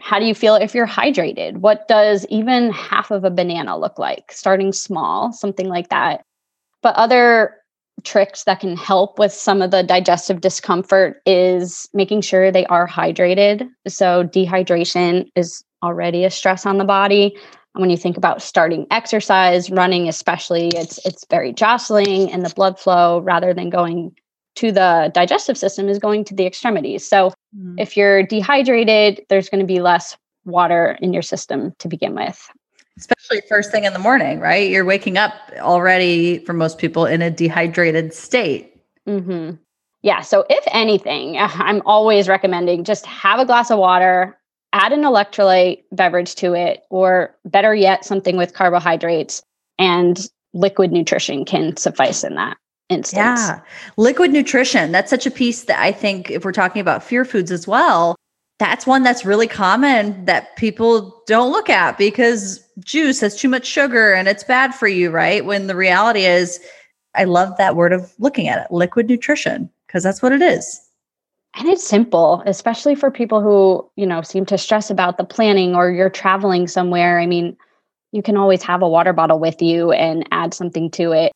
How 0.00 0.18
do 0.18 0.26
you 0.26 0.34
feel 0.34 0.54
if 0.54 0.74
you're 0.74 0.86
hydrated? 0.86 1.58
What 1.58 1.88
does 1.88 2.26
even 2.28 2.70
half 2.70 3.10
of 3.10 3.24
a 3.24 3.30
banana 3.30 3.78
look 3.78 3.98
like? 3.98 4.30
Starting 4.30 4.72
small, 4.72 5.32
something 5.32 5.68
like 5.68 5.88
that. 5.88 6.22
But 6.82 6.94
other 6.96 7.56
tricks 8.04 8.44
that 8.44 8.60
can 8.60 8.76
help 8.76 9.18
with 9.18 9.32
some 9.32 9.62
of 9.62 9.70
the 9.70 9.82
digestive 9.82 10.40
discomfort 10.40 11.20
is 11.26 11.88
making 11.92 12.20
sure 12.20 12.50
they 12.50 12.66
are 12.66 12.86
hydrated. 12.86 13.68
So, 13.88 14.24
dehydration 14.24 15.26
is 15.34 15.64
already 15.82 16.24
a 16.24 16.30
stress 16.30 16.66
on 16.66 16.78
the 16.78 16.84
body. 16.84 17.36
And 17.74 17.82
when 17.82 17.90
you 17.90 17.96
think 17.96 18.16
about 18.16 18.42
starting 18.42 18.86
exercise, 18.90 19.70
running 19.70 20.08
especially, 20.08 20.68
it's 20.68 21.04
it's 21.04 21.26
very 21.28 21.52
jostling 21.52 22.32
and 22.32 22.44
the 22.44 22.54
blood 22.54 22.78
flow 22.78 23.20
rather 23.20 23.52
than 23.52 23.70
going 23.70 24.16
to 24.56 24.72
the 24.72 25.10
digestive 25.14 25.58
system 25.58 25.88
is 25.88 25.98
going 25.98 26.24
to 26.24 26.34
the 26.34 26.46
extremities. 26.46 27.06
So 27.06 27.32
mm. 27.54 27.74
if 27.78 27.96
you're 27.96 28.22
dehydrated, 28.22 29.24
there's 29.28 29.50
going 29.50 29.60
to 29.60 29.66
be 29.66 29.80
less 29.80 30.16
water 30.46 30.96
in 31.02 31.12
your 31.12 31.22
system 31.22 31.74
to 31.78 31.88
begin 31.88 32.14
with. 32.14 32.48
Especially 32.98 33.42
first 33.48 33.70
thing 33.70 33.84
in 33.84 33.92
the 33.92 33.98
morning, 33.98 34.40
right? 34.40 34.70
You're 34.70 34.84
waking 34.84 35.18
up 35.18 35.32
already, 35.58 36.38
for 36.38 36.52
most 36.52 36.78
people, 36.78 37.04
in 37.04 37.20
a 37.20 37.30
dehydrated 37.30 38.14
state. 38.14 38.74
Mm-hmm. 39.06 39.56
Yeah. 40.02 40.20
So, 40.22 40.46
if 40.48 40.64
anything, 40.68 41.36
I'm 41.38 41.82
always 41.84 42.28
recommending 42.28 42.84
just 42.84 43.04
have 43.06 43.38
a 43.38 43.44
glass 43.44 43.70
of 43.70 43.78
water, 43.78 44.38
add 44.72 44.92
an 44.92 45.02
electrolyte 45.02 45.82
beverage 45.92 46.34
to 46.36 46.54
it, 46.54 46.84
or 46.90 47.34
better 47.44 47.74
yet, 47.74 48.04
something 48.04 48.36
with 48.36 48.54
carbohydrates, 48.54 49.42
and 49.78 50.28
liquid 50.54 50.90
nutrition 50.90 51.44
can 51.44 51.76
suffice 51.76 52.24
in 52.24 52.34
that 52.34 52.56
instance. 52.88 53.40
Yeah. 53.40 53.60
Liquid 53.96 54.32
nutrition. 54.32 54.92
That's 54.92 55.10
such 55.10 55.26
a 55.26 55.30
piece 55.30 55.64
that 55.64 55.80
I 55.80 55.92
think 55.92 56.30
if 56.30 56.44
we're 56.44 56.52
talking 56.52 56.80
about 56.80 57.02
fear 57.02 57.24
foods 57.24 57.50
as 57.50 57.66
well, 57.66 58.16
that's 58.58 58.86
one 58.86 59.02
that's 59.02 59.24
really 59.24 59.46
common 59.46 60.24
that 60.24 60.56
people 60.56 61.22
don't 61.26 61.52
look 61.52 61.68
at 61.68 61.98
because 61.98 62.64
juice 62.80 63.20
has 63.20 63.36
too 63.36 63.48
much 63.48 63.66
sugar 63.66 64.12
and 64.12 64.28
it's 64.28 64.44
bad 64.44 64.74
for 64.74 64.88
you, 64.88 65.10
right? 65.10 65.44
When 65.44 65.66
the 65.66 65.76
reality 65.76 66.24
is, 66.24 66.60
I 67.14 67.24
love 67.24 67.56
that 67.58 67.76
word 67.76 67.92
of 67.92 68.12
looking 68.18 68.48
at 68.48 68.64
it 68.64 68.72
liquid 68.72 69.08
nutrition, 69.08 69.70
because 69.86 70.02
that's 70.02 70.22
what 70.22 70.32
it 70.32 70.42
is. 70.42 70.80
And 71.58 71.68
it's 71.68 71.86
simple, 71.86 72.42
especially 72.44 72.94
for 72.94 73.10
people 73.10 73.40
who, 73.40 73.90
you 73.96 74.06
know, 74.06 74.20
seem 74.20 74.44
to 74.46 74.58
stress 74.58 74.90
about 74.90 75.16
the 75.16 75.24
planning 75.24 75.74
or 75.74 75.90
you're 75.90 76.10
traveling 76.10 76.68
somewhere. 76.68 77.18
I 77.18 77.26
mean, 77.26 77.56
you 78.12 78.22
can 78.22 78.36
always 78.36 78.62
have 78.62 78.82
a 78.82 78.88
water 78.88 79.14
bottle 79.14 79.38
with 79.38 79.62
you 79.62 79.92
and 79.92 80.26
add 80.32 80.52
something 80.52 80.90
to 80.92 81.12
it 81.12 81.32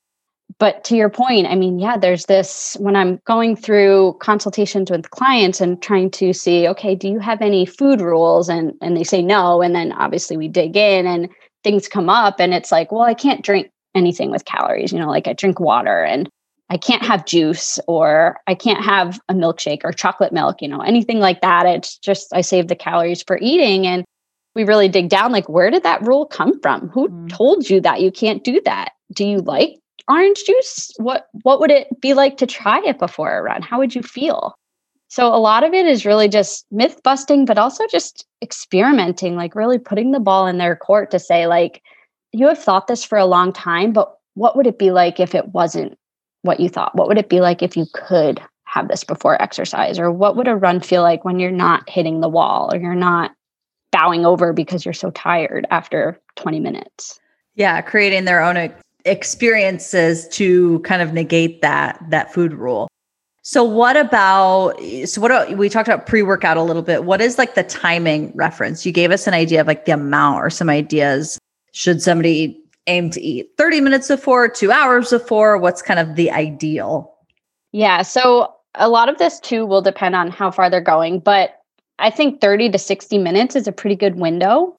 but 0.58 0.82
to 0.84 0.96
your 0.96 1.10
point, 1.10 1.46
I 1.46 1.54
mean, 1.54 1.78
yeah, 1.78 1.96
there's 1.96 2.26
this 2.26 2.76
when 2.80 2.96
I'm 2.96 3.20
going 3.24 3.56
through 3.56 4.16
consultations 4.20 4.90
with 4.90 5.10
clients 5.10 5.60
and 5.60 5.80
trying 5.80 6.10
to 6.12 6.32
see, 6.32 6.66
okay, 6.68 6.94
do 6.94 7.08
you 7.08 7.18
have 7.18 7.40
any 7.40 7.66
food 7.66 8.00
rules? 8.00 8.48
And 8.48 8.74
and 8.80 8.96
they 8.96 9.04
say 9.04 9.22
no. 9.22 9.62
And 9.62 9.74
then 9.74 9.92
obviously 9.92 10.36
we 10.36 10.48
dig 10.48 10.76
in 10.76 11.06
and 11.06 11.28
things 11.62 11.88
come 11.88 12.08
up 12.08 12.40
and 12.40 12.54
it's 12.54 12.72
like, 12.72 12.90
well, 12.90 13.02
I 13.02 13.14
can't 13.14 13.44
drink 13.44 13.70
anything 13.94 14.30
with 14.30 14.44
calories, 14.44 14.92
you 14.92 14.98
know, 14.98 15.08
like 15.08 15.28
I 15.28 15.32
drink 15.32 15.60
water 15.60 16.02
and 16.04 16.28
I 16.70 16.76
can't 16.76 17.02
have 17.04 17.26
juice 17.26 17.78
or 17.88 18.38
I 18.46 18.54
can't 18.54 18.84
have 18.84 19.20
a 19.28 19.34
milkshake 19.34 19.80
or 19.82 19.92
chocolate 19.92 20.32
milk, 20.32 20.62
you 20.62 20.68
know, 20.68 20.80
anything 20.80 21.18
like 21.18 21.40
that. 21.40 21.66
It's 21.66 21.98
just 21.98 22.32
I 22.32 22.40
save 22.42 22.68
the 22.68 22.76
calories 22.76 23.24
for 23.24 23.38
eating. 23.42 23.86
And 23.86 24.04
we 24.54 24.64
really 24.64 24.88
dig 24.88 25.08
down 25.08 25.32
like, 25.32 25.48
where 25.48 25.70
did 25.70 25.82
that 25.82 26.02
rule 26.02 26.26
come 26.26 26.60
from? 26.60 26.88
Who 26.88 27.08
mm. 27.08 27.28
told 27.28 27.68
you 27.68 27.80
that 27.80 28.00
you 28.00 28.12
can't 28.12 28.44
do 28.44 28.60
that? 28.64 28.92
Do 29.12 29.26
you 29.26 29.38
like 29.38 29.80
orange 30.10 30.44
juice 30.44 30.90
what 30.96 31.28
what 31.42 31.60
would 31.60 31.70
it 31.70 31.88
be 32.00 32.14
like 32.14 32.36
to 32.36 32.46
try 32.46 32.80
it 32.84 32.98
before 32.98 33.36
a 33.36 33.42
run 33.42 33.62
how 33.62 33.78
would 33.78 33.94
you 33.94 34.02
feel? 34.02 34.54
So 35.08 35.26
a 35.26 35.38
lot 35.38 35.64
of 35.64 35.74
it 35.74 35.86
is 35.86 36.06
really 36.06 36.28
just 36.28 36.66
myth 36.70 37.00
busting 37.02 37.44
but 37.44 37.58
also 37.58 37.84
just 37.90 38.26
experimenting 38.42 39.36
like 39.36 39.54
really 39.54 39.78
putting 39.78 40.12
the 40.12 40.20
ball 40.20 40.46
in 40.46 40.58
their 40.58 40.76
court 40.76 41.10
to 41.10 41.18
say 41.18 41.46
like 41.46 41.82
you 42.32 42.46
have 42.46 42.62
thought 42.62 42.86
this 42.86 43.04
for 43.04 43.18
a 43.18 43.26
long 43.26 43.52
time 43.52 43.92
but 43.92 44.16
what 44.34 44.56
would 44.56 44.66
it 44.66 44.78
be 44.78 44.90
like 44.90 45.20
if 45.20 45.34
it 45.34 45.48
wasn't 45.48 45.96
what 46.42 46.60
you 46.60 46.68
thought? 46.68 46.96
What 46.96 47.08
would 47.08 47.18
it 47.18 47.28
be 47.28 47.40
like 47.40 47.62
if 47.62 47.76
you 47.76 47.86
could 47.92 48.40
have 48.64 48.88
this 48.88 49.04
before 49.04 49.40
exercise? 49.42 49.98
Or 49.98 50.10
what 50.10 50.36
would 50.36 50.48
a 50.48 50.56
run 50.56 50.80
feel 50.80 51.02
like 51.02 51.24
when 51.24 51.38
you're 51.38 51.50
not 51.50 51.88
hitting 51.88 52.20
the 52.20 52.28
wall 52.28 52.70
or 52.72 52.78
you're 52.78 52.94
not 52.94 53.32
bowing 53.92 54.24
over 54.24 54.52
because 54.52 54.84
you're 54.84 54.94
so 54.94 55.10
tired 55.10 55.66
after 55.70 56.18
20 56.36 56.60
minutes? 56.60 57.20
Yeah 57.54 57.80
creating 57.82 58.24
their 58.24 58.42
own 58.42 58.56
experiences 59.04 60.28
to 60.28 60.80
kind 60.80 61.02
of 61.02 61.12
negate 61.12 61.62
that 61.62 61.98
that 62.10 62.32
food 62.32 62.52
rule. 62.52 62.88
So 63.42 63.64
what 63.64 63.96
about 63.96 64.74
so 65.06 65.20
what 65.20 65.30
are, 65.30 65.54
we 65.54 65.68
talked 65.68 65.88
about 65.88 66.06
pre-workout 66.06 66.56
a 66.56 66.62
little 66.62 66.82
bit. 66.82 67.04
What 67.04 67.20
is 67.20 67.38
like 67.38 67.54
the 67.54 67.62
timing 67.62 68.32
reference? 68.34 68.84
You 68.84 68.92
gave 68.92 69.10
us 69.10 69.26
an 69.26 69.34
idea 69.34 69.60
of 69.60 69.66
like 69.66 69.86
the 69.86 69.92
amount 69.92 70.40
or 70.40 70.50
some 70.50 70.68
ideas. 70.68 71.38
Should 71.72 72.02
somebody 72.02 72.60
aim 72.86 73.10
to 73.10 73.20
eat 73.20 73.50
30 73.56 73.80
minutes 73.80 74.08
before, 74.08 74.48
2 74.48 74.70
hours 74.70 75.10
before? 75.10 75.56
What's 75.58 75.82
kind 75.82 76.00
of 76.00 76.16
the 76.16 76.30
ideal? 76.30 77.14
Yeah, 77.72 78.02
so 78.02 78.54
a 78.74 78.88
lot 78.88 79.08
of 79.08 79.18
this 79.18 79.40
too 79.40 79.64
will 79.66 79.82
depend 79.82 80.14
on 80.14 80.30
how 80.30 80.50
far 80.50 80.68
they're 80.68 80.80
going, 80.80 81.20
but 81.20 81.56
I 81.98 82.10
think 82.10 82.40
30 82.40 82.70
to 82.70 82.78
60 82.78 83.18
minutes 83.18 83.56
is 83.56 83.68
a 83.68 83.72
pretty 83.72 83.96
good 83.96 84.16
window, 84.16 84.76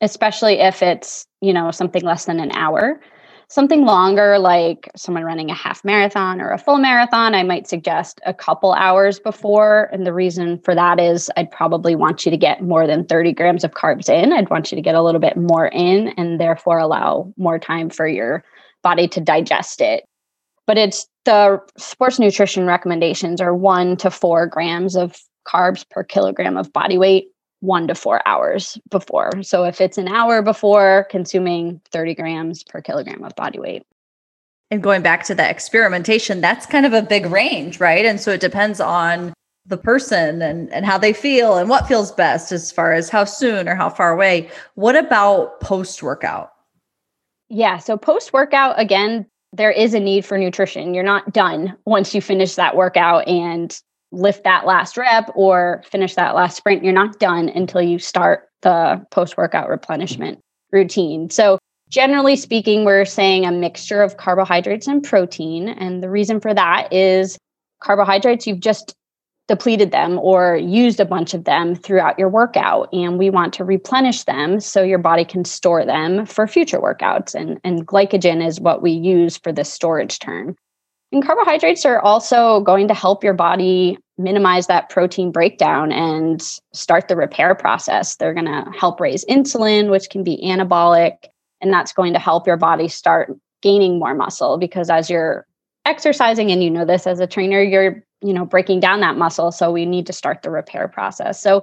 especially 0.00 0.60
if 0.60 0.82
it's, 0.82 1.24
you 1.40 1.52
know, 1.52 1.70
something 1.70 2.02
less 2.02 2.26
than 2.26 2.40
an 2.40 2.52
hour 2.52 3.00
something 3.48 3.84
longer, 3.84 4.38
like 4.38 4.90
someone 4.94 5.24
running 5.24 5.50
a 5.50 5.54
half 5.54 5.84
marathon 5.84 6.40
or 6.40 6.50
a 6.50 6.58
full 6.58 6.78
marathon, 6.78 7.34
I 7.34 7.42
might 7.42 7.66
suggest 7.66 8.20
a 8.26 8.34
couple 8.34 8.74
hours 8.74 9.18
before. 9.18 9.88
And 9.92 10.06
the 10.06 10.12
reason 10.12 10.58
for 10.60 10.74
that 10.74 11.00
is 11.00 11.30
I'd 11.36 11.50
probably 11.50 11.96
want 11.96 12.24
you 12.24 12.30
to 12.30 12.36
get 12.36 12.62
more 12.62 12.86
than 12.86 13.06
30 13.06 13.32
grams 13.32 13.64
of 13.64 13.72
carbs 13.72 14.08
in. 14.08 14.32
I'd 14.32 14.50
want 14.50 14.70
you 14.70 14.76
to 14.76 14.82
get 14.82 14.94
a 14.94 15.02
little 15.02 15.20
bit 15.20 15.36
more 15.36 15.68
in 15.68 16.08
and 16.18 16.38
therefore 16.38 16.78
allow 16.78 17.32
more 17.36 17.58
time 17.58 17.88
for 17.88 18.06
your 18.06 18.44
body 18.82 19.08
to 19.08 19.20
digest 19.20 19.80
it. 19.80 20.04
But 20.66 20.76
it's 20.76 21.06
the 21.24 21.60
sports 21.78 22.18
nutrition 22.18 22.66
recommendations 22.66 23.40
are 23.40 23.54
one 23.54 23.96
to 23.98 24.10
four 24.10 24.46
grams 24.46 24.94
of 24.94 25.18
carbs 25.46 25.88
per 25.88 26.04
kilogram 26.04 26.58
of 26.58 26.72
body 26.74 26.98
weight 26.98 27.28
one 27.60 27.88
to 27.88 27.94
four 27.94 28.26
hours 28.26 28.78
before. 28.90 29.42
So 29.42 29.64
if 29.64 29.80
it's 29.80 29.98
an 29.98 30.08
hour 30.08 30.42
before, 30.42 31.06
consuming 31.10 31.80
30 31.90 32.14
grams 32.14 32.62
per 32.62 32.80
kilogram 32.80 33.24
of 33.24 33.34
body 33.34 33.58
weight. 33.58 33.84
And 34.70 34.82
going 34.82 35.02
back 35.02 35.24
to 35.24 35.34
that 35.34 35.50
experimentation, 35.50 36.40
that's 36.40 36.66
kind 36.66 36.84
of 36.84 36.92
a 36.92 37.02
big 37.02 37.26
range, 37.26 37.80
right? 37.80 38.04
And 38.04 38.20
so 38.20 38.32
it 38.32 38.40
depends 38.40 38.80
on 38.80 39.32
the 39.66 39.78
person 39.78 40.42
and, 40.42 40.72
and 40.72 40.84
how 40.86 40.98
they 40.98 41.12
feel 41.12 41.56
and 41.56 41.68
what 41.68 41.86
feels 41.86 42.12
best 42.12 42.52
as 42.52 42.70
far 42.70 42.92
as 42.92 43.08
how 43.08 43.24
soon 43.24 43.68
or 43.68 43.74
how 43.74 43.90
far 43.90 44.12
away. 44.12 44.50
What 44.74 44.96
about 44.96 45.60
post 45.60 46.02
workout? 46.02 46.52
Yeah. 47.48 47.78
So 47.78 47.96
post 47.96 48.32
workout, 48.32 48.78
again, 48.78 49.26
there 49.52 49.70
is 49.70 49.94
a 49.94 50.00
need 50.00 50.24
for 50.24 50.36
nutrition. 50.36 50.94
You're 50.94 51.04
not 51.04 51.32
done 51.32 51.76
once 51.86 52.14
you 52.14 52.20
finish 52.20 52.54
that 52.56 52.76
workout 52.76 53.26
and 53.26 53.78
lift 54.12 54.44
that 54.44 54.66
last 54.66 54.96
rep 54.96 55.30
or 55.34 55.82
finish 55.86 56.14
that 56.14 56.34
last 56.34 56.56
sprint. 56.56 56.84
You're 56.84 56.92
not 56.92 57.18
done 57.18 57.48
until 57.48 57.82
you 57.82 57.98
start 57.98 58.48
the 58.62 59.04
post 59.10 59.36
workout 59.36 59.68
replenishment 59.68 60.40
routine. 60.72 61.30
So, 61.30 61.58
generally 61.88 62.36
speaking, 62.36 62.84
we're 62.84 63.04
saying 63.04 63.46
a 63.46 63.52
mixture 63.52 64.02
of 64.02 64.16
carbohydrates 64.16 64.86
and 64.86 65.02
protein. 65.02 65.68
And 65.68 66.02
the 66.02 66.10
reason 66.10 66.40
for 66.40 66.52
that 66.54 66.92
is 66.92 67.38
carbohydrates, 67.80 68.46
you've 68.46 68.60
just 68.60 68.94
depleted 69.46 69.90
them 69.90 70.18
or 70.18 70.56
used 70.56 71.00
a 71.00 71.06
bunch 71.06 71.32
of 71.32 71.44
them 71.44 71.74
throughout 71.74 72.18
your 72.18 72.28
workout. 72.28 72.92
And 72.92 73.18
we 73.18 73.30
want 73.30 73.54
to 73.54 73.64
replenish 73.64 74.24
them 74.24 74.60
so 74.60 74.82
your 74.82 74.98
body 74.98 75.24
can 75.24 75.44
store 75.44 75.86
them 75.86 76.26
for 76.26 76.46
future 76.46 76.78
workouts. 76.78 77.34
And, 77.34 77.58
and 77.64 77.86
glycogen 77.86 78.46
is 78.46 78.60
what 78.60 78.82
we 78.82 78.90
use 78.90 79.38
for 79.38 79.50
this 79.50 79.72
storage 79.72 80.18
term. 80.18 80.54
And 81.10 81.24
carbohydrates 81.24 81.86
are 81.86 82.00
also 82.00 82.60
going 82.60 82.88
to 82.88 82.94
help 82.94 83.24
your 83.24 83.34
body 83.34 83.98
minimize 84.18 84.66
that 84.66 84.90
protein 84.90 85.30
breakdown 85.30 85.90
and 85.92 86.42
start 86.72 87.08
the 87.08 87.16
repair 87.16 87.54
process. 87.54 88.16
They're 88.16 88.34
going 88.34 88.46
to 88.46 88.70
help 88.76 89.00
raise 89.00 89.24
insulin, 89.26 89.90
which 89.90 90.10
can 90.10 90.22
be 90.22 90.38
anabolic. 90.44 91.16
And 91.60 91.72
that's 91.72 91.92
going 91.92 92.12
to 92.12 92.18
help 92.18 92.46
your 92.46 92.56
body 92.56 92.88
start 92.88 93.34
gaining 93.62 93.98
more 93.98 94.14
muscle 94.14 94.58
because 94.58 94.90
as 94.90 95.08
you're 95.08 95.46
exercising 95.84 96.50
and 96.50 96.62
you 96.62 96.70
know 96.70 96.84
this 96.84 97.06
as 97.06 97.20
a 97.20 97.26
trainer, 97.26 97.62
you're, 97.62 98.04
you 98.20 98.34
know, 98.34 98.44
breaking 98.44 98.80
down 98.80 99.00
that 99.00 99.16
muscle. 99.16 99.50
So 99.50 99.72
we 99.72 99.86
need 99.86 100.06
to 100.06 100.12
start 100.12 100.42
the 100.42 100.50
repair 100.50 100.88
process. 100.88 101.40
So 101.40 101.62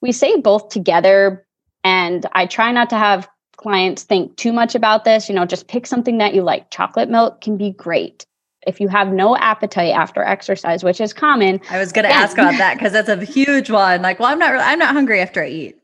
we 0.00 0.12
say 0.12 0.40
both 0.40 0.70
together. 0.70 1.44
And 1.84 2.26
I 2.32 2.46
try 2.46 2.72
not 2.72 2.90
to 2.90 2.96
have 2.96 3.28
clients 3.56 4.02
think 4.04 4.36
too 4.36 4.52
much 4.52 4.74
about 4.74 5.04
this. 5.04 5.28
You 5.28 5.34
know, 5.34 5.44
just 5.44 5.68
pick 5.68 5.86
something 5.86 6.18
that 6.18 6.34
you 6.34 6.42
like. 6.42 6.70
Chocolate 6.70 7.10
milk 7.10 7.40
can 7.40 7.56
be 7.56 7.72
great. 7.72 8.24
If 8.66 8.80
you 8.80 8.88
have 8.88 9.12
no 9.12 9.36
appetite 9.36 9.94
after 9.94 10.22
exercise, 10.22 10.82
which 10.82 11.00
is 11.00 11.12
common. 11.12 11.60
I 11.70 11.78
was 11.78 11.92
going 11.92 12.04
to 12.04 12.12
ask 12.12 12.36
about 12.36 12.58
that 12.58 12.74
because 12.74 12.92
that's 12.92 13.08
a 13.08 13.24
huge 13.24 13.70
one. 13.70 14.02
Like, 14.02 14.18
well, 14.18 14.30
I'm 14.30 14.38
not, 14.38 14.50
really, 14.50 14.64
I'm 14.64 14.78
not 14.78 14.92
hungry 14.92 15.20
after 15.20 15.42
I 15.42 15.48
eat. 15.48 15.78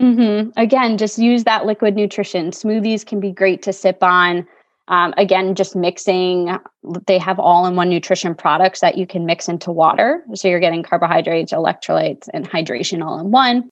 Mm-hmm. 0.00 0.50
Again, 0.56 0.98
just 0.98 1.18
use 1.18 1.44
that 1.44 1.66
liquid 1.66 1.94
nutrition. 1.94 2.50
Smoothies 2.50 3.06
can 3.06 3.20
be 3.20 3.30
great 3.30 3.62
to 3.62 3.72
sip 3.72 4.02
on. 4.02 4.46
Um, 4.88 5.14
again, 5.16 5.54
just 5.54 5.76
mixing, 5.76 6.58
they 7.06 7.18
have 7.18 7.38
all 7.38 7.66
in 7.66 7.76
one 7.76 7.88
nutrition 7.88 8.34
products 8.34 8.80
that 8.80 8.98
you 8.98 9.06
can 9.06 9.24
mix 9.24 9.48
into 9.48 9.70
water. 9.70 10.24
So 10.34 10.48
you're 10.48 10.58
getting 10.58 10.82
carbohydrates, 10.82 11.52
electrolytes, 11.52 12.28
and 12.34 12.50
hydration 12.50 13.04
all 13.04 13.20
in 13.20 13.30
one. 13.30 13.70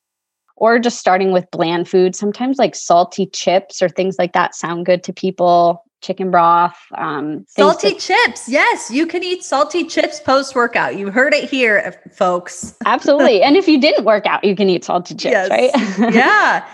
Or 0.57 0.79
just 0.79 0.99
starting 0.99 1.33
with 1.33 1.51
bland 1.51 1.88
food. 1.88 2.14
Sometimes 2.14 2.59
like 2.59 2.75
salty 2.75 3.27
chips 3.27 3.83
or 3.83 3.88
things 3.88 4.16
like 4.18 4.35
that 4.35 4.55
sound 4.55 4.87
good 4.87 5.03
to 5.05 5.12
people. 5.12 5.83
Chicken 6.01 6.31
broth. 6.31 6.79
Um, 6.97 7.45
salty 7.49 7.95
chips. 7.95 8.49
Yes, 8.49 8.91
you 8.91 9.07
can 9.07 9.23
eat 9.23 9.45
salty 9.45 9.85
chips 9.85 10.21
post 10.21 10.55
workout. 10.55 10.97
You 10.97 11.11
heard 11.11 11.35
it 11.35 11.49
here, 11.49 12.01
folks. 12.13 12.75
Absolutely. 12.87 13.43
And 13.43 13.57
if 13.57 13.69
you 13.69 13.81
didn't 13.81 14.05
work 14.05 14.27
out, 14.27 14.43
you 14.43 14.57
can 14.57 14.71
eat 14.71 14.85
salty 14.85 15.15
chips, 15.15 15.49
yes. 15.51 15.51
right? 15.51 16.15
yeah. 16.15 16.67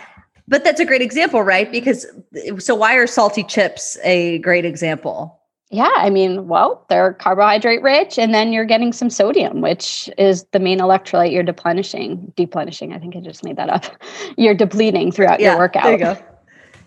But 0.49 0.63
that's 0.63 0.79
a 0.79 0.85
great 0.85 1.03
example, 1.03 1.43
right? 1.43 1.71
Because 1.71 2.07
so 2.59 2.75
why 2.75 2.95
are 2.95 3.07
salty 3.07 3.43
chips 3.43 3.99
a 4.05 4.39
great 4.39 4.65
example? 4.65 5.41
Yeah, 5.71 5.91
I 5.97 6.11
mean, 6.11 6.47
well, 6.47 6.87
they're 6.89 7.15
carbohydrate 7.15 7.83
rich, 7.83 8.19
and 8.19 8.33
then 8.33 8.53
you're 8.53 8.65
getting 8.65 8.93
some 8.93 9.11
sodium, 9.11 9.61
which 9.61 10.09
is 10.17 10.45
the 10.53 10.61
main 10.61 10.79
electrolyte 10.79 11.33
you're 11.33 11.43
deplenishing. 11.43 12.33
Deplenishing, 12.37 12.93
I 12.93 12.99
think 13.01 13.17
I 13.17 13.21
just 13.21 13.43
made 13.43 13.57
that 13.57 13.69
up. 13.69 13.85
You're 14.37 14.55
depleting 14.55 15.11
throughout 15.11 15.41
yeah, 15.41 15.51
your 15.51 15.59
workout. 15.59 15.85
There 15.85 15.93
you 15.93 15.99
go. 15.99 16.19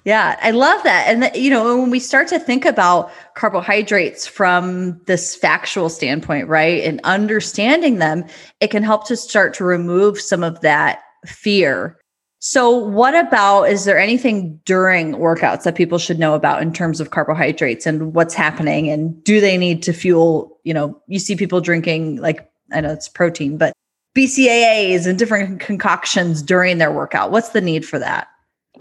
Yeah, 0.06 0.40
I 0.42 0.52
love 0.52 0.82
that. 0.84 1.08
And, 1.08 1.24
the, 1.24 1.40
you 1.40 1.50
know, 1.50 1.78
when 1.78 1.90
we 1.90 2.00
start 2.00 2.28
to 2.30 2.40
think 2.40 2.66
about 2.66 3.12
carbohydrates 3.36 4.26
from 4.26 5.00
this 5.06 5.36
factual 5.36 5.90
standpoint, 5.90 6.48
right, 6.48 6.84
and 6.84 7.02
understanding 7.04 7.98
them, 7.98 8.26
it 8.60 8.72
can 8.72 8.84
help 8.84 9.08
to 9.08 9.18
start 9.18 9.54
to 9.56 9.64
remove 9.66 10.20
some 10.20 10.44
of 10.44 10.62
that 10.62 11.02
fear 11.26 12.00
so, 12.42 12.72
what 12.72 13.16
about 13.16 13.64
is 13.64 13.84
there 13.84 14.00
anything 14.00 14.62
during 14.64 15.14
workouts 15.16 15.64
that 15.64 15.76
people 15.76 15.98
should 15.98 16.20
know 16.20 16.36
about 16.36 16.62
in 16.62 16.72
terms 16.72 17.02
of 17.02 17.12
carbohydrates 17.12 17.86
and 17.86 18.14
what's 18.14 18.34
happening? 18.34 18.90
And 18.90 19.22
do 19.26 19.42
they 19.42 19.58
need 19.58 19.84
to 19.84 19.94
fuel? 19.94 20.58
You 20.64 20.74
know, 20.74 21.02
you 21.08 21.20
see 21.20 21.36
people 21.36 21.60
drinking, 21.60 22.16
like, 22.22 22.50
I 22.72 22.80
know 22.80 22.94
it's 22.94 23.10
protein, 23.10 23.58
but 23.58 23.74
BCAAs 24.16 25.06
and 25.06 25.20
different 25.20 25.60
concoctions 25.60 26.42
during 26.42 26.78
their 26.78 26.94
workout. 26.94 27.32
What's 27.32 27.50
the 27.50 27.62
need 27.62 27.86
for 27.86 28.00
that? 28.00 28.30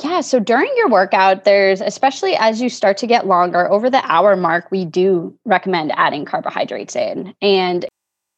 Yeah. 0.03 0.21
So 0.21 0.39
during 0.39 0.73
your 0.77 0.89
workout, 0.89 1.45
there's 1.45 1.81
especially 1.81 2.37
as 2.37 2.61
you 2.61 2.69
start 2.69 2.97
to 2.99 3.07
get 3.07 3.27
longer 3.27 3.71
over 3.71 3.91
the 3.91 4.05
hour 4.05 4.37
mark, 4.37 4.71
we 4.71 4.85
do 4.85 5.37
recommend 5.45 5.93
adding 5.97 6.25
carbohydrates 6.25 6.95
in. 6.95 7.35
And 7.43 7.87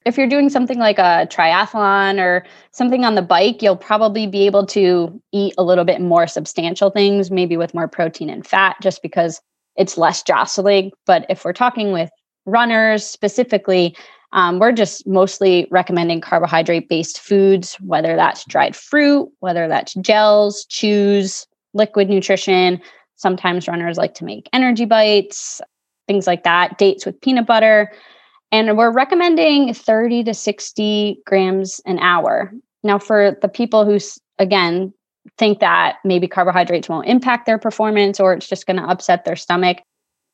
if 0.06 0.16
you're 0.16 0.28
doing 0.28 0.48
something 0.48 0.78
like 0.78 0.98
a 0.98 1.26
triathlon 1.30 2.18
or 2.18 2.46
something 2.72 3.04
on 3.04 3.14
the 3.14 3.22
bike, 3.22 3.60
you'll 3.60 3.76
probably 3.76 4.26
be 4.26 4.46
able 4.46 4.64
to 4.66 5.20
eat 5.32 5.52
a 5.58 5.62
little 5.62 5.84
bit 5.84 6.00
more 6.00 6.26
substantial 6.26 6.88
things, 6.88 7.30
maybe 7.30 7.58
with 7.58 7.74
more 7.74 7.88
protein 7.88 8.30
and 8.30 8.46
fat, 8.46 8.76
just 8.80 9.02
because 9.02 9.42
it's 9.76 9.98
less 9.98 10.22
jostling. 10.22 10.92
But 11.04 11.26
if 11.28 11.44
we're 11.44 11.52
talking 11.52 11.92
with 11.92 12.10
runners 12.46 13.04
specifically, 13.04 13.94
um, 14.32 14.58
we're 14.58 14.72
just 14.72 15.06
mostly 15.06 15.66
recommending 15.70 16.22
carbohydrate 16.22 16.88
based 16.88 17.20
foods, 17.20 17.74
whether 17.80 18.16
that's 18.16 18.44
dried 18.46 18.74
fruit, 18.74 19.30
whether 19.40 19.68
that's 19.68 19.92
gels, 19.94 20.64
chews, 20.66 21.46
liquid 21.74 22.08
nutrition. 22.08 22.80
Sometimes 23.16 23.68
runners 23.68 23.98
like 23.98 24.14
to 24.14 24.24
make 24.24 24.48
energy 24.52 24.84
bites, 24.84 25.60
things 26.08 26.26
like 26.26 26.44
that, 26.44 26.78
dates 26.78 27.04
with 27.04 27.20
peanut 27.20 27.46
butter. 27.46 27.92
And 28.52 28.76
we're 28.76 28.90
recommending 28.90 29.72
30 29.74 30.24
to 30.24 30.34
60 30.34 31.20
grams 31.26 31.80
an 31.86 31.98
hour. 32.00 32.52
Now, 32.82 32.98
for 32.98 33.36
the 33.42 33.48
people 33.48 33.84
who, 33.84 33.98
again, 34.38 34.92
think 35.38 35.60
that 35.60 35.96
maybe 36.04 36.26
carbohydrates 36.26 36.88
won't 36.88 37.06
impact 37.06 37.46
their 37.46 37.58
performance 37.58 38.18
or 38.18 38.32
it's 38.32 38.48
just 38.48 38.66
going 38.66 38.78
to 38.78 38.88
upset 38.88 39.24
their 39.24 39.36
stomach, 39.36 39.78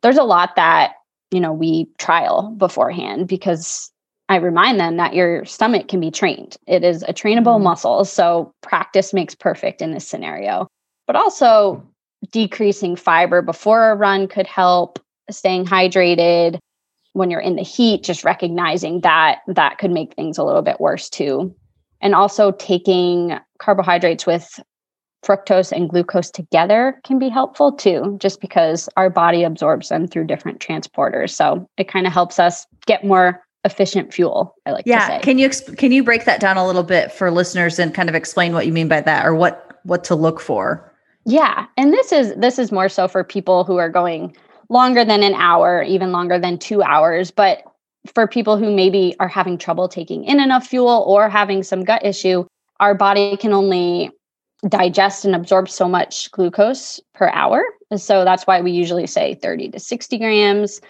there's 0.03 0.17
a 0.17 0.23
lot 0.23 0.57
that, 0.57 0.95
you 1.31 1.41
know, 1.41 1.53
we 1.53 1.89
trial 1.99 2.55
beforehand 2.57 3.27
because 3.29 3.91
I 4.29 4.37
remind 4.37 4.81
them 4.81 4.97
that 4.97 5.15
your 5.15 5.45
stomach 5.45 5.89
can 5.89 6.01
be 6.01 6.11
trained. 6.11 6.57
It 6.67 6.85
is 6.85 7.03
a 7.03 7.13
trainable 7.13 7.57
mm-hmm. 7.57 7.65
muscle. 7.65 8.05
So 8.05 8.53
practice 8.63 9.13
makes 9.13 9.35
perfect 9.35 9.83
in 9.83 9.93
this 9.93 10.07
scenario. 10.07 10.69
But 11.07 11.17
also, 11.17 11.83
decreasing 12.33 12.97
fiber 12.97 13.43
before 13.43 13.91
a 13.91 13.95
run 13.95 14.29
could 14.29 14.47
help, 14.47 14.99
staying 15.31 15.67
hydrated, 15.67 16.59
when 17.17 17.31
you're 17.31 17.41
in 17.41 17.57
the 17.57 17.63
heat, 17.63 18.03
just 18.03 18.25
recognizing 18.25 19.01
that 19.01 19.39
that 19.47 19.79
could 19.79 19.91
make 19.91 20.15
things 20.15 20.37
a 20.37 20.45
little 20.45 20.63
bit 20.63 20.81
worse 20.81 21.09
too. 21.09 21.55
And 22.03 22.15
also 22.15 22.53
taking 22.53 23.39
carbohydrates 23.59 24.27
with 24.27 24.61
fructose 25.25 25.73
and 25.73 25.89
glucose 25.89 26.31
together 26.31 27.01
can 27.05 27.19
be 27.19 27.31
helpful 27.31 27.73
too, 27.73 28.19
just 28.21 28.41
because 28.41 28.89
our 28.99 29.09
body 29.09 29.45
absorbs 29.45 29.89
them 29.89 30.07
through 30.07 30.27
different 30.27 30.61
transporters. 30.61 31.31
So 31.31 31.67
it 31.79 31.89
kind 31.89 32.07
of 32.07 32.13
helps 32.13 32.39
us 32.39 32.67
get 32.87 33.03
more 33.03 33.43
efficient 33.65 34.13
fuel. 34.13 34.55
I 34.67 34.73
like 34.73 34.85
yeah. 34.87 35.19
Can 35.21 35.39
you 35.39 35.49
exp- 35.49 35.79
can 35.79 35.93
you 35.93 36.05
break 36.05 36.27
that 36.27 36.39
down 36.39 36.59
a 36.59 36.67
little 36.67 36.85
bit 36.85 37.11
for 37.11 37.31
listeners 37.31 37.79
and 37.79 37.95
kind 37.95 38.11
of 38.11 38.15
explain 38.15 38.53
what 38.53 38.67
you 38.67 38.73
mean 38.73 38.89
by 38.89 39.01
that 39.01 39.25
or 39.25 39.35
what 39.35 39.81
what 39.85 40.05
to 40.05 40.15
look 40.15 40.39
for? 40.39 40.93
Yeah, 41.27 41.67
and 41.77 41.93
this 41.93 42.13
is 42.13 42.33
this 42.37 42.57
is 42.57 42.71
more 42.71 42.89
so 42.89 43.09
for 43.09 43.25
people 43.25 43.65
who 43.65 43.79
are 43.79 43.91
going 43.91 44.37
longer 44.69 45.05
than 45.05 45.25
an 45.25 45.35
hour, 45.35 45.83
even 45.83 46.13
longer 46.13 46.39
than 46.39 46.57
two 46.57 46.83
hours. 46.83 47.33
But 47.33 47.65
for 48.15 48.29
people 48.29 48.57
who 48.57 48.75
maybe 48.75 49.17
are 49.19 49.29
having 49.29 49.59
trouble 49.59 49.89
taking 49.89 50.25
in 50.25 50.39
enough 50.39 50.67
fuel 50.67 51.05
or 51.07 51.29
having 51.29 51.65
some 51.65 51.83
gut 51.83 52.05
issue, 52.05 52.45
our 52.79 52.95
body 52.95 53.37
can 53.37 53.53
only 53.53 54.11
digest 54.69 55.25
and 55.25 55.35
absorb 55.35 55.69
so 55.69 55.89
much 55.89 56.31
glucose 56.31 57.01
per 57.15 57.29
hour. 57.31 57.65
So 57.97 58.25
that's 58.25 58.47
why 58.47 58.61
we 58.61 58.71
usually 58.71 59.09
say 59.09 59.35
30 59.35 59.71
to 59.71 59.81
60 59.81 60.19
grams. 60.19 60.81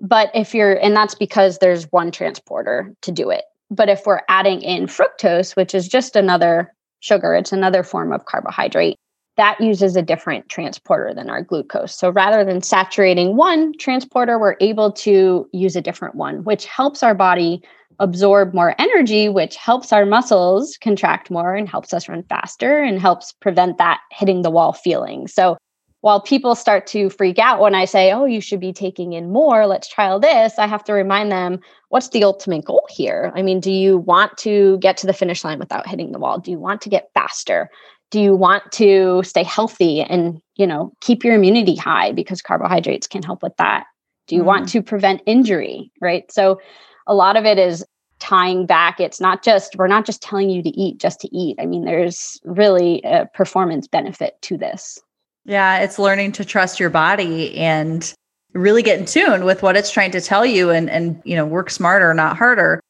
But 0.00 0.30
if 0.34 0.54
you're, 0.54 0.74
and 0.74 0.94
that's 0.94 1.14
because 1.14 1.58
there's 1.58 1.90
one 1.90 2.10
transporter 2.10 2.94
to 3.00 3.10
do 3.10 3.30
it. 3.30 3.44
But 3.70 3.88
if 3.88 4.04
we're 4.04 4.20
adding 4.28 4.60
in 4.60 4.86
fructose, 4.86 5.56
which 5.56 5.74
is 5.74 5.88
just 5.88 6.16
another 6.16 6.72
sugar, 7.00 7.34
it's 7.34 7.52
another 7.52 7.82
form 7.82 8.12
of 8.12 8.26
carbohydrate, 8.26 8.98
that 9.36 9.60
uses 9.60 9.96
a 9.96 10.02
different 10.02 10.48
transporter 10.48 11.12
than 11.14 11.28
our 11.28 11.42
glucose. 11.42 11.94
So 11.94 12.10
rather 12.10 12.44
than 12.44 12.62
saturating 12.62 13.36
one 13.36 13.76
transporter, 13.78 14.38
we're 14.38 14.56
able 14.60 14.92
to 14.92 15.48
use 15.52 15.76
a 15.76 15.82
different 15.82 16.14
one, 16.14 16.44
which 16.44 16.64
helps 16.66 17.02
our 17.02 17.14
body 17.14 17.62
absorb 17.98 18.54
more 18.54 18.74
energy, 18.78 19.28
which 19.28 19.56
helps 19.56 19.92
our 19.92 20.06
muscles 20.06 20.78
contract 20.80 21.30
more 21.30 21.54
and 21.54 21.68
helps 21.68 21.94
us 21.94 22.08
run 22.08 22.22
faster 22.24 22.82
and 22.82 23.00
helps 23.00 23.32
prevent 23.32 23.78
that 23.78 24.00
hitting 24.10 24.42
the 24.42 24.50
wall 24.50 24.72
feeling. 24.72 25.26
So 25.28 25.56
while 26.02 26.20
people 26.20 26.54
start 26.54 26.86
to 26.88 27.10
freak 27.10 27.38
out 27.38 27.58
when 27.58 27.74
I 27.74 27.84
say, 27.84 28.12
oh, 28.12 28.26
you 28.26 28.40
should 28.40 28.60
be 28.60 28.72
taking 28.72 29.14
in 29.14 29.32
more, 29.32 29.66
let's 29.66 29.88
trial 29.88 30.20
this, 30.20 30.58
I 30.58 30.66
have 30.66 30.84
to 30.84 30.92
remind 30.92 31.32
them 31.32 31.58
what's 31.88 32.10
the 32.10 32.22
ultimate 32.22 32.64
goal 32.64 32.86
here? 32.88 33.32
I 33.34 33.42
mean, 33.42 33.60
do 33.60 33.72
you 33.72 33.98
want 33.98 34.36
to 34.38 34.78
get 34.78 34.96
to 34.98 35.06
the 35.06 35.12
finish 35.12 35.42
line 35.42 35.58
without 35.58 35.88
hitting 35.88 36.12
the 36.12 36.18
wall? 36.18 36.38
Do 36.38 36.50
you 36.50 36.58
want 36.58 36.80
to 36.82 36.88
get 36.88 37.10
faster? 37.14 37.70
Do 38.10 38.20
you 38.20 38.36
want 38.36 38.70
to 38.72 39.22
stay 39.24 39.42
healthy 39.42 40.00
and 40.02 40.40
you 40.56 40.66
know 40.66 40.92
keep 41.00 41.24
your 41.24 41.34
immunity 41.34 41.76
high? 41.76 42.12
Because 42.12 42.42
carbohydrates 42.42 43.06
can 43.06 43.22
help 43.22 43.42
with 43.42 43.56
that. 43.56 43.84
Do 44.26 44.36
you 44.36 44.42
mm. 44.42 44.46
want 44.46 44.68
to 44.70 44.82
prevent 44.82 45.22
injury 45.26 45.90
right? 46.00 46.30
So 46.30 46.60
a 47.06 47.14
lot 47.14 47.36
of 47.36 47.44
it 47.44 47.58
is 47.58 47.84
tying 48.18 48.66
back. 48.66 48.98
It's 48.98 49.20
not 49.20 49.42
just 49.42 49.76
we're 49.76 49.88
not 49.88 50.06
just 50.06 50.22
telling 50.22 50.50
you 50.50 50.62
to 50.62 50.70
eat 50.70 50.98
just 50.98 51.20
to 51.20 51.36
eat. 51.36 51.56
I 51.60 51.66
mean 51.66 51.84
there's 51.84 52.40
really 52.44 53.02
a 53.02 53.26
performance 53.34 53.86
benefit 53.88 54.40
to 54.42 54.56
this. 54.56 54.98
Yeah 55.44 55.78
it's 55.78 55.98
learning 55.98 56.32
to 56.32 56.44
trust 56.44 56.80
your 56.80 56.90
body 56.90 57.56
and 57.56 58.12
really 58.52 58.82
get 58.82 58.98
in 58.98 59.04
tune 59.04 59.44
with 59.44 59.62
what 59.62 59.76
it's 59.76 59.90
trying 59.90 60.10
to 60.12 60.20
tell 60.20 60.46
you 60.46 60.70
and 60.70 60.88
and 60.88 61.20
you 61.24 61.36
know 61.36 61.46
work 61.46 61.70
smarter 61.70 62.12
not 62.14 62.36
harder. 62.36 62.80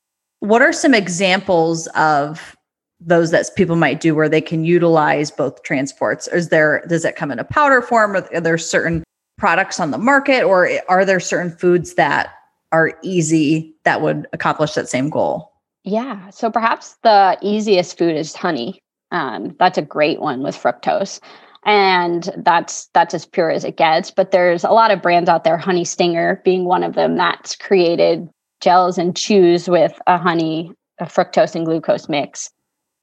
What 0.41 0.63
are 0.63 0.73
some 0.73 0.95
examples 0.95 1.87
of 1.89 2.56
those 3.01 3.31
that 3.31 3.49
people 3.57 3.77
might 3.77 4.01
do 4.01 4.15
where 4.15 4.29
they 4.29 4.41
can 4.41 4.65
utilize 4.65 5.31
both 5.31 5.63
transports. 5.63 6.29
Is 6.29 6.49
there 6.49 6.85
does 6.89 7.05
it 7.05 7.17
come 7.17 7.31
in 7.31 7.39
a 7.39 7.45
powder 7.45 7.83
form? 7.83 8.17
Are 8.17 8.41
there 8.41 8.59
certain 8.59 9.05
products 9.39 9.79
on 9.79 9.91
the 9.91 9.99
market 9.99 10.43
or 10.43 10.69
are 10.89 11.05
there 11.05 11.21
certain 11.21 11.51
foods 11.51 11.95
that 11.95 12.31
are 12.73 12.99
easy 13.03 13.75
that 13.85 14.01
would 14.01 14.27
accomplish 14.33 14.75
that 14.75 14.89
same 14.89 15.11
goal? 15.11 15.53
Yeah. 15.85 16.31
So 16.31 16.51
perhaps 16.51 16.97
the 17.03 17.39
easiest 17.43 17.97
food 17.99 18.17
is 18.17 18.35
honey. 18.35 18.81
Um, 19.13 19.55
that's 19.59 19.79
a 19.79 19.83
great 19.83 20.21
one 20.21 20.43
with 20.43 20.57
fructose. 20.57 21.21
And 21.65 22.31
that's 22.39 22.89
that's 22.95 23.15
as 23.15 23.27
pure 23.27 23.51
as 23.51 23.65
it 23.65 23.77
gets 23.77 24.13
but 24.13 24.31
there's 24.31 24.63
a 24.63 24.71
lot 24.71 24.93
of 24.93 25.03
brands 25.03 25.29
out 25.29 25.43
there 25.43 25.59
honey 25.59 25.85
stinger 25.85 26.41
being 26.45 26.65
one 26.65 26.85
of 26.85 26.95
them 26.95 27.17
that's 27.17 27.57
created 27.57 28.29
gels 28.61 28.99
and 28.99 29.17
chews 29.17 29.69
with 29.69 29.99
a 30.07 30.17
honey 30.17 30.73
a 31.01 31.07
fructose 31.07 31.57
and 31.57 31.67
glucose 31.67 32.09
mix 32.09 32.51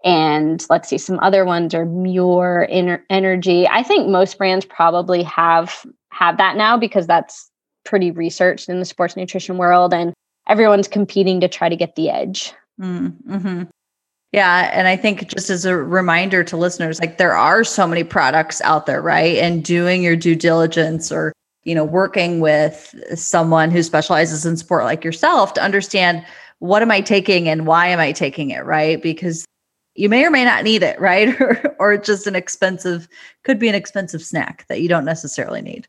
and 0.03 0.65
let's 0.69 0.89
see 0.89 0.97
some 0.97 1.19
other 1.21 1.45
ones 1.45 1.73
are 1.73 1.85
Muir 1.85 2.67
energy 3.09 3.67
i 3.67 3.83
think 3.83 4.09
most 4.09 4.37
brands 4.37 4.65
probably 4.65 5.23
have 5.23 5.85
have 6.11 6.37
that 6.37 6.55
now 6.55 6.77
because 6.77 7.07
that's 7.07 7.49
pretty 7.85 8.11
researched 8.11 8.69
in 8.69 8.79
the 8.79 8.85
sports 8.85 9.15
nutrition 9.15 9.57
world 9.57 9.93
and 9.93 10.13
everyone's 10.47 10.87
competing 10.87 11.39
to 11.39 11.47
try 11.47 11.69
to 11.69 11.75
get 11.75 11.95
the 11.95 12.09
edge 12.09 12.53
mm, 12.79 13.13
mm-hmm. 13.27 13.63
Yeah. 14.33 14.71
And 14.73 14.87
I 14.87 14.97
think 14.97 15.27
just 15.27 15.51
as 15.51 15.63
a 15.63 15.77
reminder 15.77 16.43
to 16.43 16.57
listeners, 16.57 16.99
like 16.99 17.19
there 17.19 17.37
are 17.37 17.63
so 17.63 17.85
many 17.85 18.03
products 18.03 18.61
out 18.61 18.87
there, 18.87 18.99
right? 18.99 19.37
And 19.37 19.63
doing 19.63 20.01
your 20.01 20.15
due 20.15 20.35
diligence 20.35 21.11
or, 21.11 21.33
you 21.65 21.75
know, 21.75 21.83
working 21.83 22.39
with 22.39 22.95
someone 23.13 23.69
who 23.69 23.83
specializes 23.83 24.43
in 24.43 24.57
sport 24.57 24.85
like 24.85 25.03
yourself 25.03 25.53
to 25.53 25.61
understand 25.61 26.25
what 26.57 26.81
am 26.81 26.89
I 26.89 27.01
taking 27.01 27.47
and 27.47 27.67
why 27.67 27.87
am 27.87 27.99
I 27.99 28.11
taking 28.11 28.49
it, 28.49 28.65
right? 28.65 28.99
Because 29.03 29.45
you 29.95 30.09
may 30.09 30.25
or 30.25 30.31
may 30.31 30.43
not 30.43 30.63
need 30.63 30.83
it, 30.83 30.99
right? 30.99 31.29
or, 31.41 31.75
or 31.79 31.97
just 31.97 32.27
an 32.27 32.35
expensive, 32.35 33.07
could 33.43 33.59
be 33.59 33.69
an 33.69 33.75
expensive 33.75 34.23
snack 34.23 34.65
that 34.67 34.81
you 34.81 34.89
don't 34.89 35.05
necessarily 35.05 35.61
need. 35.61 35.87